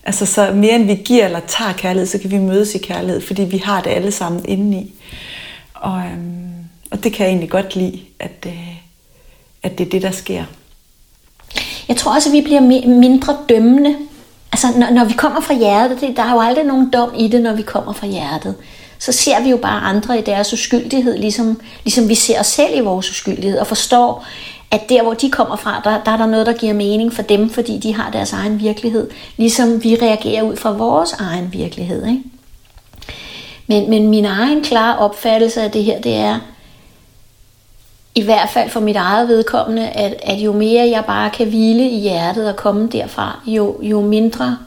Altså, 0.04 0.26
så 0.26 0.52
mere 0.52 0.76
end 0.76 0.86
vi 0.86 0.96
giver 0.96 1.26
eller 1.26 1.40
tager 1.48 1.74
kærlighed, 1.74 2.08
så 2.08 2.20
kan 2.20 2.32
vi 2.32 2.38
mødes 2.38 2.76
i 2.76 2.78
kærlighed, 2.78 3.22
fordi 3.22 3.44
vi 3.44 3.58
har 3.58 3.82
det 3.82 3.90
alle 3.90 4.12
sammen 4.12 4.46
indeni. 4.48 4.94
Og, 5.74 6.00
øhm, 6.00 6.54
og 6.92 7.04
det 7.04 7.14
kan 7.14 7.26
jeg 7.26 7.30
egentlig 7.30 7.50
godt 7.50 7.76
lide, 7.76 8.00
at, 8.20 8.46
øh, 8.46 8.76
at 9.64 9.78
det 9.78 9.86
er 9.86 9.90
det, 9.90 10.02
der 10.02 10.12
sker. 10.12 10.44
Jeg 11.88 11.98
tror 11.98 12.16
også, 12.16 12.30
at 12.30 12.34
vi 12.34 12.42
bliver 12.42 12.62
mindre 12.88 13.38
dømmende 13.50 13.96
altså 14.54 14.68
når, 14.80 14.90
når 14.90 15.06
vi 15.06 15.14
kommer 15.14 15.42
fra 15.42 15.54
hjertet, 15.54 16.02
det, 16.02 16.18
der 16.18 16.24
er 16.24 16.32
jo 16.32 16.40
aldrig 16.40 16.66
nogen 16.66 16.90
dom 16.90 17.14
i 17.18 17.28
det, 17.28 17.42
når 17.42 17.54
vi 17.54 17.62
kommer 17.62 17.94
fra 17.94 18.08
hjertet. 18.08 18.56
Så 19.00 19.12
ser 19.12 19.44
vi 19.44 19.50
jo 19.50 19.58
bare 19.58 19.82
andre 19.82 20.20
i 20.20 20.22
deres 20.22 20.54
uskyldighed, 20.54 21.18
ligesom, 21.18 21.62
ligesom 21.84 22.10
vi 22.10 22.16
ser 22.16 22.40
os 22.40 22.48
selv 22.48 22.78
i 22.78 22.80
vores 22.80 23.10
uskyldighed, 23.10 23.60
og 23.60 23.68
forstår, 23.68 24.26
at 24.72 24.90
der, 24.90 25.04
hvor 25.04 25.14
de 25.14 25.30
kommer 25.30 25.56
fra, 25.56 25.82
der, 25.84 26.04
der 26.04 26.12
er 26.12 26.18
der 26.18 26.26
noget, 26.26 26.46
der 26.46 26.54
giver 26.54 26.74
mening 26.74 27.14
for 27.14 27.22
dem, 27.22 27.50
fordi 27.50 27.78
de 27.78 27.94
har 27.94 28.12
deres 28.12 28.34
egen 28.34 28.60
virkelighed, 28.60 29.10
ligesom 29.38 29.84
vi 29.84 29.98
reagerer 30.02 30.44
ud 30.44 30.56
fra 30.56 30.72
vores 30.72 31.14
egen 31.14 31.54
virkelighed. 31.54 32.06
Ikke? 32.08 32.24
Men, 33.68 33.90
men 33.90 34.10
min 34.10 34.26
egen 34.26 34.64
klare 34.64 34.98
opfattelse 34.98 35.62
af 35.62 35.72
det 35.72 35.84
her, 35.84 36.02
det 36.02 36.16
er, 36.16 36.40
i 38.16 38.22
hvert 38.22 38.50
fald 38.50 38.70
for 38.70 38.80
mit 38.80 38.96
eget 38.96 39.28
vedkommende, 39.28 39.90
at, 39.90 40.16
at 40.24 40.38
jo 40.38 40.54
mere 40.54 40.90
jeg 40.90 41.06
bare 41.06 41.30
kan 41.30 41.48
hvile 41.48 41.90
i 41.90 42.00
hjertet 42.00 42.50
og 42.50 42.56
komme 42.56 42.88
derfra, 42.88 43.40
jo, 43.46 43.78
jo 43.82 44.02
mindre 44.02 44.58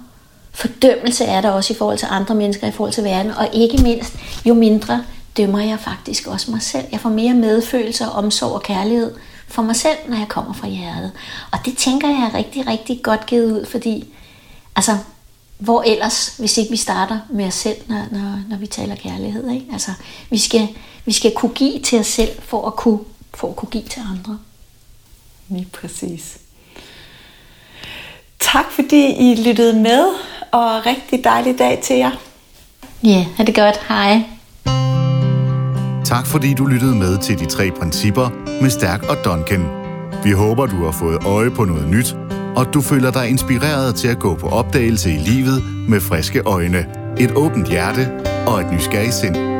fordømmelse 0.52 1.24
er 1.24 1.40
der 1.40 1.50
også 1.50 1.72
i 1.72 1.76
forhold 1.76 1.98
til 1.98 2.08
andre 2.10 2.34
mennesker, 2.34 2.66
i 2.66 2.70
forhold 2.70 2.92
til 2.92 3.04
verden, 3.04 3.32
og 3.32 3.48
ikke 3.52 3.82
mindst, 3.82 4.14
jo 4.44 4.54
mindre 4.54 5.04
dømmer 5.36 5.60
jeg 5.60 5.78
faktisk 5.80 6.26
også 6.26 6.50
mig 6.50 6.62
selv. 6.62 6.84
Jeg 6.92 7.00
får 7.00 7.08
mere 7.08 7.34
medfølelse, 7.34 8.04
omsorg 8.10 8.52
og 8.52 8.62
kærlighed 8.62 9.12
for 9.48 9.62
mig 9.62 9.76
selv, 9.76 9.96
når 10.08 10.16
jeg 10.16 10.28
kommer 10.28 10.52
fra 10.52 10.68
hjertet. 10.68 11.12
Og 11.52 11.58
det 11.64 11.76
tænker 11.76 12.08
jeg 12.08 12.30
er 12.32 12.38
rigtig, 12.38 12.66
rigtig 12.66 13.00
godt 13.02 13.26
givet 13.26 13.52
ud, 13.52 13.66
fordi 13.66 14.04
altså, 14.76 14.96
hvor 15.58 15.82
ellers, 15.82 16.36
hvis 16.38 16.58
ikke 16.58 16.70
vi 16.70 16.76
starter 16.76 17.18
med 17.30 17.46
os 17.46 17.54
selv, 17.54 17.76
når, 17.86 18.02
når, 18.10 18.40
når 18.48 18.56
vi 18.56 18.66
taler 18.66 18.94
kærlighed. 18.94 19.50
Ikke? 19.50 19.66
Altså, 19.72 19.90
vi, 20.30 20.38
skal, 20.38 20.68
vi 21.04 21.12
skal 21.12 21.32
kunne 21.34 21.52
give 21.52 21.80
til 21.80 21.98
os 21.98 22.06
selv, 22.06 22.30
for 22.42 22.66
at 22.66 22.76
kunne 22.76 22.98
for 23.34 23.48
at 23.48 23.56
kunne 23.56 23.70
give 23.70 23.84
til 23.84 24.02
andre. 24.10 24.38
Lige 25.48 25.68
præcis. 25.72 26.38
Tak 28.38 28.64
fordi 28.70 29.06
I 29.06 29.42
lyttede 29.46 29.80
med, 29.80 30.06
og 30.52 30.86
rigtig 30.86 31.24
dejlig 31.24 31.58
dag 31.58 31.80
til 31.82 31.96
jer. 31.96 32.10
Ja, 33.04 33.08
yeah, 33.08 33.26
ha' 33.36 33.44
det 33.44 33.54
godt. 33.54 33.76
Hej. 33.88 34.22
Tak 36.04 36.26
fordi 36.26 36.54
du 36.54 36.66
lyttede 36.66 36.94
med 36.94 37.18
til 37.18 37.38
de 37.38 37.46
tre 37.46 37.70
principper 37.70 38.28
med 38.62 38.70
Stærk 38.70 39.02
og 39.02 39.16
Duncan. 39.24 39.66
Vi 40.24 40.30
håber, 40.30 40.66
du 40.66 40.84
har 40.84 40.92
fået 40.92 41.24
øje 41.24 41.50
på 41.50 41.64
noget 41.64 41.88
nyt, 41.88 42.16
og 42.56 42.74
du 42.74 42.80
føler 42.80 43.10
dig 43.10 43.28
inspireret 43.28 43.94
til 43.94 44.08
at 44.08 44.18
gå 44.18 44.34
på 44.34 44.48
opdagelse 44.48 45.10
i 45.10 45.18
livet 45.18 45.62
med 45.88 46.00
friske 46.00 46.40
øjne, 46.40 46.86
et 47.18 47.30
åbent 47.30 47.68
hjerte 47.68 48.10
og 48.46 48.60
et 48.60 48.72
nysgerrigt 48.72 49.14
sind. 49.14 49.55